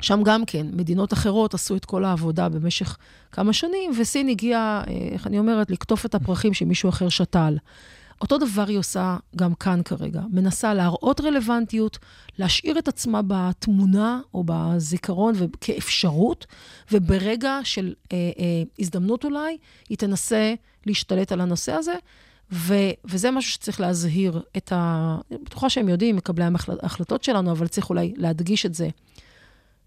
שם 0.00 0.22
גם 0.22 0.44
כן, 0.44 0.66
מדינות 0.72 1.12
אחרות 1.12 1.54
עשו 1.54 1.76
את 1.76 1.84
כל 1.84 2.04
העבודה 2.04 2.48
במשך 2.48 2.96
כמה 3.32 3.52
שנים, 3.52 3.90
וסין 4.00 4.28
הגיעה, 4.28 4.84
אה, 4.88 4.92
איך 5.12 5.26
אני 5.26 5.38
אומרת, 5.38 5.70
לקטוף 5.70 6.06
את 6.06 6.14
הפרחים 6.14 6.54
שמישהו 6.54 6.88
אחר 6.88 7.08
שתל. 7.08 7.56
אותו 8.22 8.38
דבר 8.38 8.64
היא 8.68 8.78
עושה 8.78 9.16
גם 9.36 9.54
כאן 9.54 9.80
כרגע. 9.84 10.20
מנסה 10.30 10.74
להראות 10.74 11.20
רלוונטיות, 11.20 11.98
להשאיר 12.38 12.78
את 12.78 12.88
עצמה 12.88 13.20
בתמונה 13.26 14.20
או 14.34 14.44
בזיכרון 14.46 15.34
כאפשרות, 15.60 16.46
וברגע 16.92 17.58
של 17.64 17.94
אה, 18.12 18.16
אה, 18.16 18.62
הזדמנות 18.78 19.24
אולי, 19.24 19.56
היא 19.88 19.98
תנסה 19.98 20.54
להשתלט 20.86 21.32
על 21.32 21.40
הנושא 21.40 21.72
הזה. 21.72 21.94
ו, 22.52 22.74
וזה 23.04 23.30
משהו 23.30 23.52
שצריך 23.52 23.80
להזהיר 23.80 24.42
את 24.56 24.72
ה... 24.72 25.16
אני 25.30 25.38
בטוחה 25.38 25.70
שהם 25.70 25.88
יודעים, 25.88 26.16
מקבלי 26.16 26.44
ההחלטות 26.82 27.24
שלנו, 27.24 27.52
אבל 27.52 27.68
צריך 27.68 27.90
אולי 27.90 28.14
להדגיש 28.16 28.66
את 28.66 28.74
זה. 28.74 28.88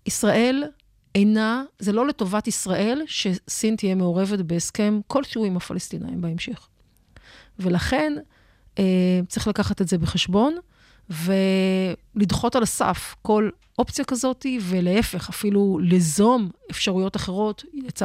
ישראל 0.06 0.64
אינה, 1.16 1.64
זה 1.80 1.92
לא 1.92 2.08
לטובת 2.08 2.48
ישראל 2.48 3.02
שסין 3.08 3.76
תהיה 3.76 3.96
מעורבת 3.96 4.40
בהסכם 4.40 5.00
כלשהו 5.08 5.46
עם 5.46 5.58
הפלסטינאים 5.58 6.22
בהמשך. 6.22 6.68
ולכן 7.60 8.14
אה, 8.80 9.20
צריך 9.28 9.48
לקחת 9.48 9.82
את 9.82 9.88
זה 9.88 9.98
בחשבון, 9.98 10.56
ולדחות 11.10 12.56
על 12.56 12.64
הסף 12.64 13.16
כל 13.22 13.50
אופציה 13.80 14.06
כזאת, 14.06 14.46
ולהפך, 14.62 15.30
אפילו 15.30 15.80
ליזום 15.82 16.50
אפשרויות 16.72 17.16
אחרות 17.16 17.64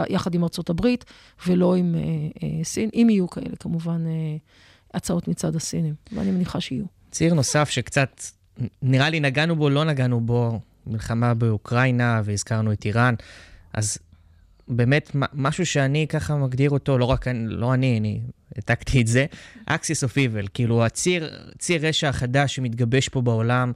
יחד 0.09 0.35
עם 0.35 0.45
הברית, 0.71 1.05
ולא 1.47 1.75
עם 1.77 1.95
אה, 1.95 2.01
אה, 2.43 2.65
סין, 2.65 2.91
אם 2.95 3.07
יהיו 3.11 3.31
כאלה, 3.31 3.57
כמובן, 3.61 4.07
אה, 4.07 4.37
הצעות 4.95 5.29
מצד 5.29 5.57
הסינים, 5.57 5.95
ואני 6.13 6.31
מניחה 6.31 6.61
שיהיו. 6.61 6.85
ציר 7.11 7.35
נוסף 7.35 7.71
שקצת, 7.71 8.23
נראה 8.83 9.11
לי 9.11 9.21
נגענו 9.21 9.57
בו, 9.57 9.71
לא 9.71 9.85
נגענו 9.85 10.21
בו, 10.21 10.61
מלחמה 10.87 11.35
באוקראינה, 11.35 12.21
והזכרנו 12.25 12.73
את 12.73 12.85
איראן, 12.85 13.15
אז 13.73 13.99
באמת 14.71 15.11
משהו 15.15 15.67
שאני 15.67 16.07
ככה 16.09 16.37
מגדיר 16.37 16.71
אותו, 16.71 16.99
לא 16.99 17.05
רק 17.05 17.27
לא 17.47 17.75
אני, 17.75 17.99
אני 17.99 18.21
העתקתי 18.57 19.03
את 19.03 19.07
זה, 19.07 19.27
Axis 19.71 20.07
of 20.09 20.15
Evil, 20.15 20.49
כאילו 20.55 20.85
הציר, 20.85 21.31
ציר 21.59 21.87
רשע 21.87 22.09
החדש 22.09 22.55
שמתגבש 22.55 23.09
פה 23.09 23.21
בעולם 23.21 23.73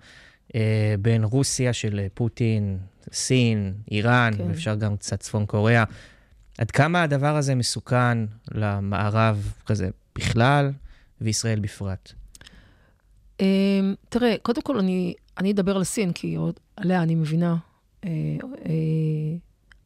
אה, 0.55 0.95
בין 1.01 1.25
רוסיה 1.25 1.73
של 1.73 2.01
פוטין, 2.15 2.79
סין, 3.13 3.75
איראן, 3.91 4.33
כן. 4.39 4.45
ואפשר 4.49 4.75
גם 4.75 4.97
קצת 4.97 5.21
צפון 5.21 5.47
קוריאה. 5.47 5.85
עד 6.59 6.71
כמה 6.71 7.03
הדבר 7.03 7.37
הזה 7.37 7.55
מסוכן 7.55 8.19
למערב 8.55 9.53
כזה 9.67 9.89
בכלל, 10.17 10.73
וישראל 11.21 11.61
בפרט? 11.61 12.13
אה, 13.41 13.47
תראה, 14.09 14.35
קודם 14.43 14.63
כל 14.63 14.79
אני, 14.79 15.15
אני 15.39 15.53
אדבר 15.53 15.77
על 15.77 15.85
סין, 15.85 16.13
כי 16.13 16.35
עוד 16.35 16.61
עליה 16.77 17.03
אני 17.03 17.15
מבינה. 17.15 17.57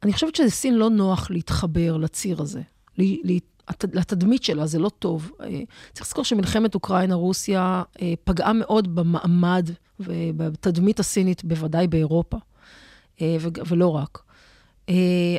אני 0.02 0.12
חושבת 0.12 0.34
שלסין 0.34 0.74
לא 0.74 0.90
נוח 0.90 1.30
להתחבר 1.30 1.96
לציר 1.96 2.42
הזה, 2.42 2.62
לתדמית 3.92 4.42
שלה, 4.42 4.66
זה 4.66 4.78
לא 4.78 4.88
טוב. 4.88 5.30
אה, 5.40 5.61
צריך 5.92 6.06
לזכור 6.06 6.24
שמלחמת 6.24 6.74
אוקראינה-רוסיה 6.74 7.82
אה, 8.02 8.14
פגעה 8.24 8.52
מאוד 8.52 8.94
במעמד 8.94 9.70
ובתדמית 10.00 11.00
הסינית, 11.00 11.44
בוודאי 11.44 11.87
באירופה, 11.87 12.37
אה, 13.20 13.37
ולא 13.40 13.88
רק. 13.96 14.22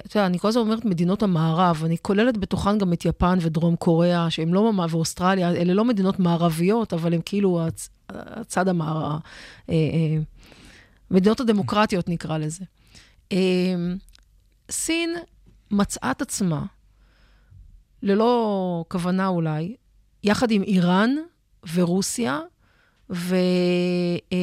אתה 0.05 0.17
יודע, 0.17 0.25
אני 0.25 0.39
כל 0.39 0.47
הזמן 0.47 0.61
אומרת 0.61 0.85
מדינות 0.85 1.23
המערב, 1.23 1.81
אני 1.85 1.97
כוללת 2.01 2.37
בתוכן 2.37 2.77
גם 2.77 2.93
את 2.93 3.05
יפן 3.05 3.37
ודרום 3.41 3.75
קוריאה, 3.75 4.29
שהן 4.29 4.49
לא, 4.49 4.71
ממש, 4.73 4.93
ואוסטרליה, 4.93 5.51
אלה 5.51 5.73
לא 5.73 5.85
מדינות 5.85 6.19
מערביות, 6.19 6.93
אבל 6.93 7.13
הן 7.13 7.21
כאילו 7.25 7.65
הצ, 7.65 7.89
הצד 8.09 8.67
המערב, 8.67 9.19
מדינות 11.11 11.39
הדמוקרטיות 11.39 12.09
נקרא 12.09 12.37
לזה. 12.37 12.65
סין 14.69 15.15
מצאה 15.71 16.11
את 16.11 16.21
עצמה, 16.21 16.65
ללא 18.03 18.85
כוונה 18.87 19.27
אולי, 19.27 19.75
יחד 20.23 20.51
עם 20.51 20.63
איראן 20.63 21.15
ורוסיה, 21.73 22.41
ו, 23.09 23.35
אה, 24.33 24.37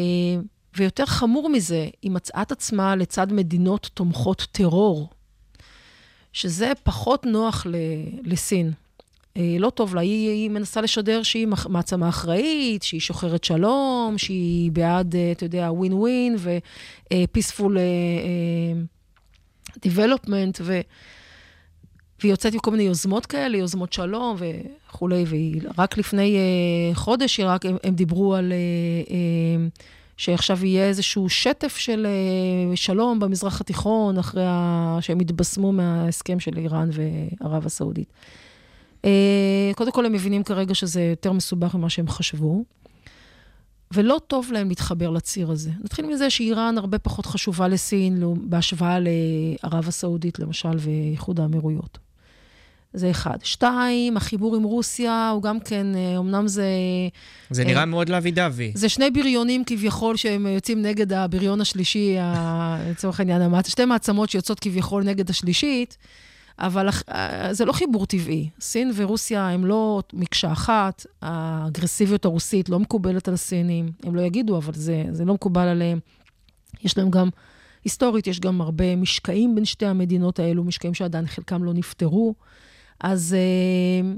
ויותר 0.76 1.06
חמור 1.06 1.48
מזה, 1.48 1.88
היא 2.02 2.10
מצאה 2.10 2.42
את 2.42 2.52
עצמה 2.52 2.96
לצד 2.96 3.32
מדינות 3.32 3.90
תומכות 3.94 4.46
טרור, 4.52 5.10
שזה 6.32 6.72
פחות 6.82 7.26
נוח 7.26 7.66
ל, 7.66 7.76
לסין. 8.22 8.72
אה, 9.36 9.56
לא 9.58 9.70
טוב 9.70 9.94
לה, 9.94 10.00
היא, 10.00 10.28
היא 10.28 10.50
מנסה 10.50 10.80
לשדר 10.80 11.22
שהיא 11.22 11.48
מעצמה 11.68 12.08
אחראית, 12.08 12.82
שהיא 12.82 13.00
שוחרת 13.00 13.44
שלום, 13.44 14.14
שהיא 14.18 14.72
בעד, 14.72 15.14
אה, 15.14 15.32
אתה 15.32 15.44
יודע, 15.44 15.68
ווין 15.72 15.92
ווין 15.92 16.36
ו-peaceful 16.38 17.70
development, 19.86 20.60
ו... 20.60 20.80
והיא 22.20 22.30
יוצאת 22.30 22.54
עם 22.54 22.60
כל 22.60 22.70
מיני 22.70 22.82
יוזמות 22.82 23.26
כאלה, 23.26 23.56
יוזמות 23.56 23.92
שלום 23.92 24.36
וכולי, 24.38 25.24
ורק 25.28 25.98
לפני 25.98 26.36
uh, 26.36 26.96
חודש, 26.96 27.40
רק, 27.40 27.66
הם, 27.66 27.76
הם 27.84 27.94
דיברו 27.94 28.34
על 28.34 28.52
uh, 28.52 29.08
uh, 29.08 29.12
שעכשיו 30.16 30.64
יהיה 30.64 30.88
איזשהו 30.88 31.28
שטף 31.28 31.76
של 31.76 32.06
uh, 32.72 32.76
שלום 32.76 33.18
במזרח 33.18 33.60
התיכון, 33.60 34.18
אחרי 34.18 34.44
ה... 34.46 34.98
שהם 35.00 35.20
התבשמו 35.20 35.72
מההסכם 35.72 36.40
של 36.40 36.58
איראן 36.58 36.88
וערב 36.92 37.66
הסעודית. 37.66 38.12
Uh, 39.02 39.06
קודם 39.74 39.92
כל, 39.92 40.06
הם 40.06 40.12
מבינים 40.12 40.42
כרגע 40.42 40.74
שזה 40.74 41.02
יותר 41.02 41.32
מסובך 41.32 41.74
ממה 41.74 41.90
שהם 41.90 42.08
חשבו. 42.08 42.64
ולא 43.94 44.20
טוב 44.26 44.52
להם 44.52 44.68
להתחבר 44.68 45.10
לציר 45.10 45.50
הזה. 45.50 45.70
נתחיל 45.84 46.06
מזה 46.06 46.30
שאיראן 46.30 46.78
הרבה 46.78 46.98
פחות 46.98 47.26
חשובה 47.26 47.68
לסין 47.68 48.22
בהשוואה 48.40 48.98
לערב 49.00 49.88
הסעודית, 49.88 50.38
למשל, 50.38 50.76
ואיחוד 50.78 51.40
האמירויות. 51.40 51.98
זה 52.92 53.10
אחד. 53.10 53.38
שתיים, 53.42 54.16
החיבור 54.16 54.56
עם 54.56 54.62
רוסיה 54.62 55.30
הוא 55.34 55.42
גם 55.42 55.60
כן, 55.60 55.86
אה, 55.94 56.18
אמנם 56.18 56.48
זה... 56.48 56.68
זה 57.50 57.64
נראה 57.64 57.80
אה, 57.80 57.84
מאוד 57.84 58.08
לאבי 58.08 58.30
דווי. 58.30 58.72
זה 58.74 58.88
שני 58.88 59.10
בריונים 59.10 59.64
כביכול 59.64 60.16
שהם 60.16 60.46
יוצאים 60.46 60.82
נגד 60.82 61.12
הבריון 61.12 61.60
השלישי, 61.60 62.16
לצורך 62.90 63.20
העניין, 63.20 63.42
שתי 63.66 63.84
מעצמות 63.84 64.30
שיוצאות 64.30 64.60
כביכול 64.60 65.04
נגד 65.04 65.30
השלישית, 65.30 65.96
אבל 66.58 66.88
אה, 67.08 67.48
זה 67.52 67.64
לא 67.64 67.72
חיבור 67.72 68.06
טבעי. 68.06 68.50
סין 68.60 68.92
ורוסיה 68.94 69.48
הם 69.48 69.64
לא 69.64 70.02
מקשה 70.12 70.52
אחת, 70.52 71.06
האגרסיביות 71.22 72.24
הרוסית 72.24 72.68
לא 72.68 72.78
מקובלת 72.78 73.28
על 73.28 73.34
הסינים, 73.34 73.90
הם 74.02 74.14
לא 74.14 74.20
יגידו, 74.20 74.56
אבל 74.56 74.74
זה, 74.74 75.04
זה 75.10 75.24
לא 75.24 75.34
מקובל 75.34 75.68
עליהם. 75.68 75.98
יש 76.84 76.98
להם 76.98 77.10
גם... 77.10 77.28
היסטורית 77.84 78.26
יש 78.26 78.40
גם 78.40 78.60
הרבה 78.60 78.96
משקעים 78.96 79.54
בין 79.54 79.64
שתי 79.64 79.86
המדינות 79.86 80.38
האלו, 80.38 80.64
משקעים 80.64 80.94
שעדיין 80.94 81.26
חלקם 81.26 81.64
לא 81.64 81.72
נפתרו. 81.72 82.34
אז 83.00 83.36
אה, 83.38 84.12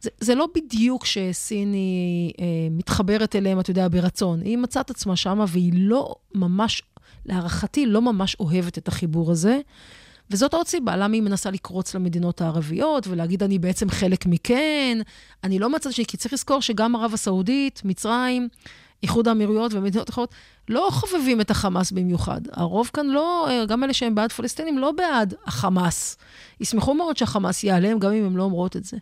זה, 0.00 0.10
זה 0.20 0.34
לא 0.34 0.48
בדיוק 0.54 1.04
שסין 1.06 1.72
היא 1.72 2.32
אה, 2.40 2.44
מתחברת 2.70 3.36
אליהם, 3.36 3.60
אתה 3.60 3.70
יודע, 3.70 3.88
ברצון. 3.88 4.40
היא 4.40 4.58
מצאה 4.58 4.82
את 4.82 4.90
עצמה 4.90 5.16
שמה 5.16 5.44
והיא 5.48 5.72
לא 5.76 6.14
ממש, 6.34 6.82
להערכתי, 7.26 7.86
לא 7.86 8.02
ממש 8.02 8.36
אוהבת 8.40 8.78
את 8.78 8.88
החיבור 8.88 9.30
הזה. 9.30 9.60
וזאת 10.34 10.54
עוד 10.54 10.66
סיבה, 10.66 10.96
למה 10.96 11.14
היא 11.14 11.22
מנסה 11.22 11.50
לקרוץ 11.50 11.94
למדינות 11.94 12.40
הערביות 12.40 13.06
ולהגיד, 13.06 13.42
אני 13.42 13.58
בעצם 13.58 13.90
חלק 13.90 14.26
מכן. 14.26 14.98
אני 15.44 15.58
לא 15.58 15.70
מצאת 15.70 15.92
שלי, 15.92 16.06
כי 16.06 16.16
צריך 16.16 16.32
לזכור 16.32 16.62
שגם 16.62 16.96
ערב 16.96 17.14
הסעודית, 17.14 17.82
מצרים, 17.84 18.48
איחוד 19.02 19.28
האמירויות 19.28 19.74
ומדינות 19.74 20.10
אחרות, 20.10 20.34
לא 20.68 20.88
חובבים 20.92 21.40
את 21.40 21.50
החמאס 21.50 21.92
במיוחד. 21.92 22.40
הרוב 22.52 22.90
כאן 22.92 23.06
לא, 23.06 23.48
גם 23.68 23.84
אלה 23.84 23.92
שהם 23.92 24.14
בעד 24.14 24.32
פלסטינים, 24.32 24.78
לא 24.78 24.92
בעד 24.92 25.34
החמאס. 25.46 26.16
ישמחו 26.60 26.94
מאוד 26.94 27.16
שהחמאס 27.16 27.64
ייעלם, 27.64 27.98
גם 27.98 28.12
אם 28.12 28.24
הן 28.24 28.34
לא 28.34 28.42
אומרות 28.42 28.76
את 28.76 28.84
זה. 28.84 28.96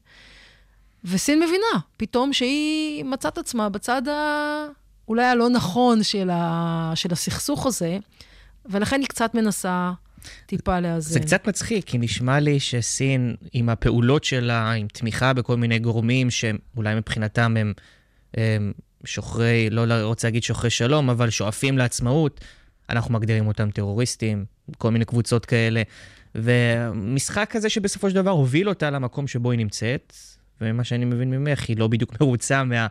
וסין 1.04 1.38
מבינה, 1.42 1.80
פתאום 1.96 2.32
שהיא 2.32 3.04
מצאת 3.04 3.38
עצמה 3.38 3.68
בצד 3.68 4.08
ה... 4.08 4.66
אולי 5.08 5.24
הלא 5.24 5.48
נכון 5.48 6.02
של, 6.02 6.30
ה... 6.32 6.92
של 6.94 7.12
הסכסוך 7.12 7.66
הזה, 7.66 7.98
ולכן 8.66 9.00
היא 9.00 9.08
קצת 9.08 9.34
מנסה 9.34 9.92
טיפה 10.46 10.80
לאזן. 10.80 11.12
זה 11.12 11.20
קצת 11.20 11.48
מצחיק, 11.48 11.84
כי 11.84 11.98
נשמע 11.98 12.40
לי 12.40 12.60
שסין, 12.60 13.34
עם 13.52 13.68
הפעולות 13.68 14.24
שלה, 14.24 14.72
עם 14.72 14.86
תמיכה 14.92 15.32
בכל 15.32 15.56
מיני 15.56 15.78
גורמים 15.78 16.30
שאולי 16.30 16.94
מבחינתם 16.94 17.56
הם, 17.56 17.72
הם 18.34 18.72
שוחרי, 19.04 19.70
לא 19.70 19.94
רוצה 20.02 20.28
להגיד 20.28 20.42
שוחרי 20.42 20.70
שלום, 20.70 21.10
אבל 21.10 21.30
שואפים 21.30 21.78
לעצמאות, 21.78 22.40
אנחנו 22.90 23.14
מגדירים 23.14 23.46
אותם 23.46 23.70
טרוריסטים, 23.70 24.44
כל 24.78 24.90
מיני 24.90 25.04
קבוצות 25.04 25.46
כאלה. 25.46 25.82
ומשחק 26.34 27.48
כזה 27.50 27.68
שבסופו 27.68 28.10
של 28.10 28.16
דבר 28.16 28.30
הוביל 28.30 28.68
אותה 28.68 28.90
למקום 28.90 29.26
שבו 29.26 29.50
היא 29.50 29.58
נמצאת, 29.58 30.12
ומה 30.60 30.84
שאני 30.84 31.04
מבין 31.04 31.30
ממך, 31.30 31.68
היא 31.68 31.76
לא 31.76 31.88
בדיוק 31.88 32.12
מרוצה 32.20 32.64
מה... 32.64 32.86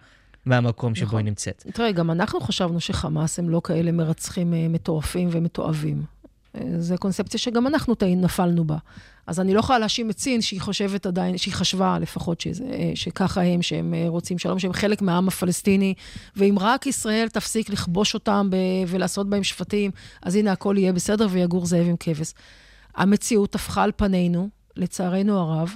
מהמקום 0.46 0.96
שבו 0.96 1.06
נכון. 1.06 1.20
היא 1.20 1.26
נמצאת. 1.26 1.66
תראה, 1.74 1.92
גם 1.92 2.12
אנחנו 2.12 2.42
חשבנו 2.42 2.80
שחמאס 2.80 3.40
הם 3.40 3.50
לא 3.50 3.62
כאלה 3.64 3.92
מרצחים 3.92 4.54
אה, 4.54 4.68
מטורפים 4.70 5.30
ומתועבים. 5.32 6.04
זו 6.80 6.96
קונספציה 7.00 7.40
שגם 7.40 7.68
אנחנו 7.68 7.96
נפלנו 8.02 8.64
בה. 8.64 8.78
אז 9.28 9.40
אני 9.40 9.54
לא 9.54 9.60
יכולה 9.60 9.80
להאשים 9.80 10.10
את 10.10 10.20
סין 10.20 10.42
שהיא 10.42 10.62
חושבת 10.62 11.06
עדיין, 11.06 11.38
שהיא 11.38 11.54
חשבה 11.54 12.00
לפחות 12.00 12.42
שזה, 12.42 12.66
שככה 12.96 13.42
הם, 13.42 13.62
שהם 13.62 13.94
רוצים 14.08 14.38
שלום, 14.38 14.60
שהם 14.60 14.74
חלק 14.74 15.02
מהעם 15.02 15.28
הפלסטיני, 15.28 15.94
ואם 16.36 16.56
רק 16.60 16.88
ישראל 16.88 17.28
תפסיק 17.30 17.70
לכבוש 17.70 18.14
אותם 18.14 18.48
ב- 18.52 18.56
ולעשות 18.88 19.30
בהם 19.30 19.44
שפטים, 19.44 19.92
אז 20.22 20.36
הנה 20.36 20.52
הכל 20.52 20.76
יהיה 20.78 20.94
בסדר 20.94 21.28
ויגור 21.32 21.66
זאב 21.66 21.88
עם 21.88 21.96
כבש. 22.00 22.34
המציאות 22.96 23.56
הפכה 23.56 23.84
על 23.84 23.92
פנינו, 23.96 24.50
לצערנו 24.76 25.38
הרב. 25.40 25.76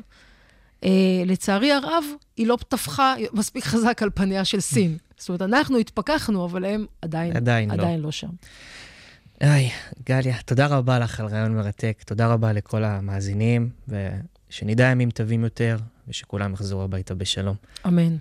Uh, 0.81 0.87
לצערי 1.25 1.71
הרב, 1.71 2.03
היא 2.37 2.47
לא 2.47 2.57
טפחה 2.67 3.15
מספיק 3.33 3.63
חזק 3.63 4.03
על 4.03 4.09
פניה 4.13 4.45
של 4.45 4.59
סין. 4.59 4.97
זאת 5.17 5.29
אומרת, 5.29 5.41
אנחנו 5.41 5.77
התפכחנו, 5.77 6.45
אבל 6.45 6.65
הם 6.65 6.85
עדיין, 7.01 7.37
עדיין, 7.37 7.69
לא. 7.69 7.73
עדיין 7.73 7.99
לא. 7.99 8.05
לא 8.05 8.11
שם. 8.11 8.27
היי, 9.39 9.69
גליה, 10.05 10.37
תודה 10.45 10.67
רבה 10.67 10.99
לך 10.99 11.19
על 11.19 11.25
רעיון 11.25 11.55
מרתק, 11.55 12.03
תודה 12.05 12.27
רבה 12.27 12.53
לכל 12.53 12.83
המאזינים, 12.83 13.69
ושנדע 13.87 14.83
ימים 14.85 15.11
טובים 15.11 15.43
יותר, 15.43 15.77
ושכולם 16.07 16.53
יחזרו 16.53 16.83
הביתה 16.83 17.15
בשלום. 17.15 17.55
אמן. 17.87 18.13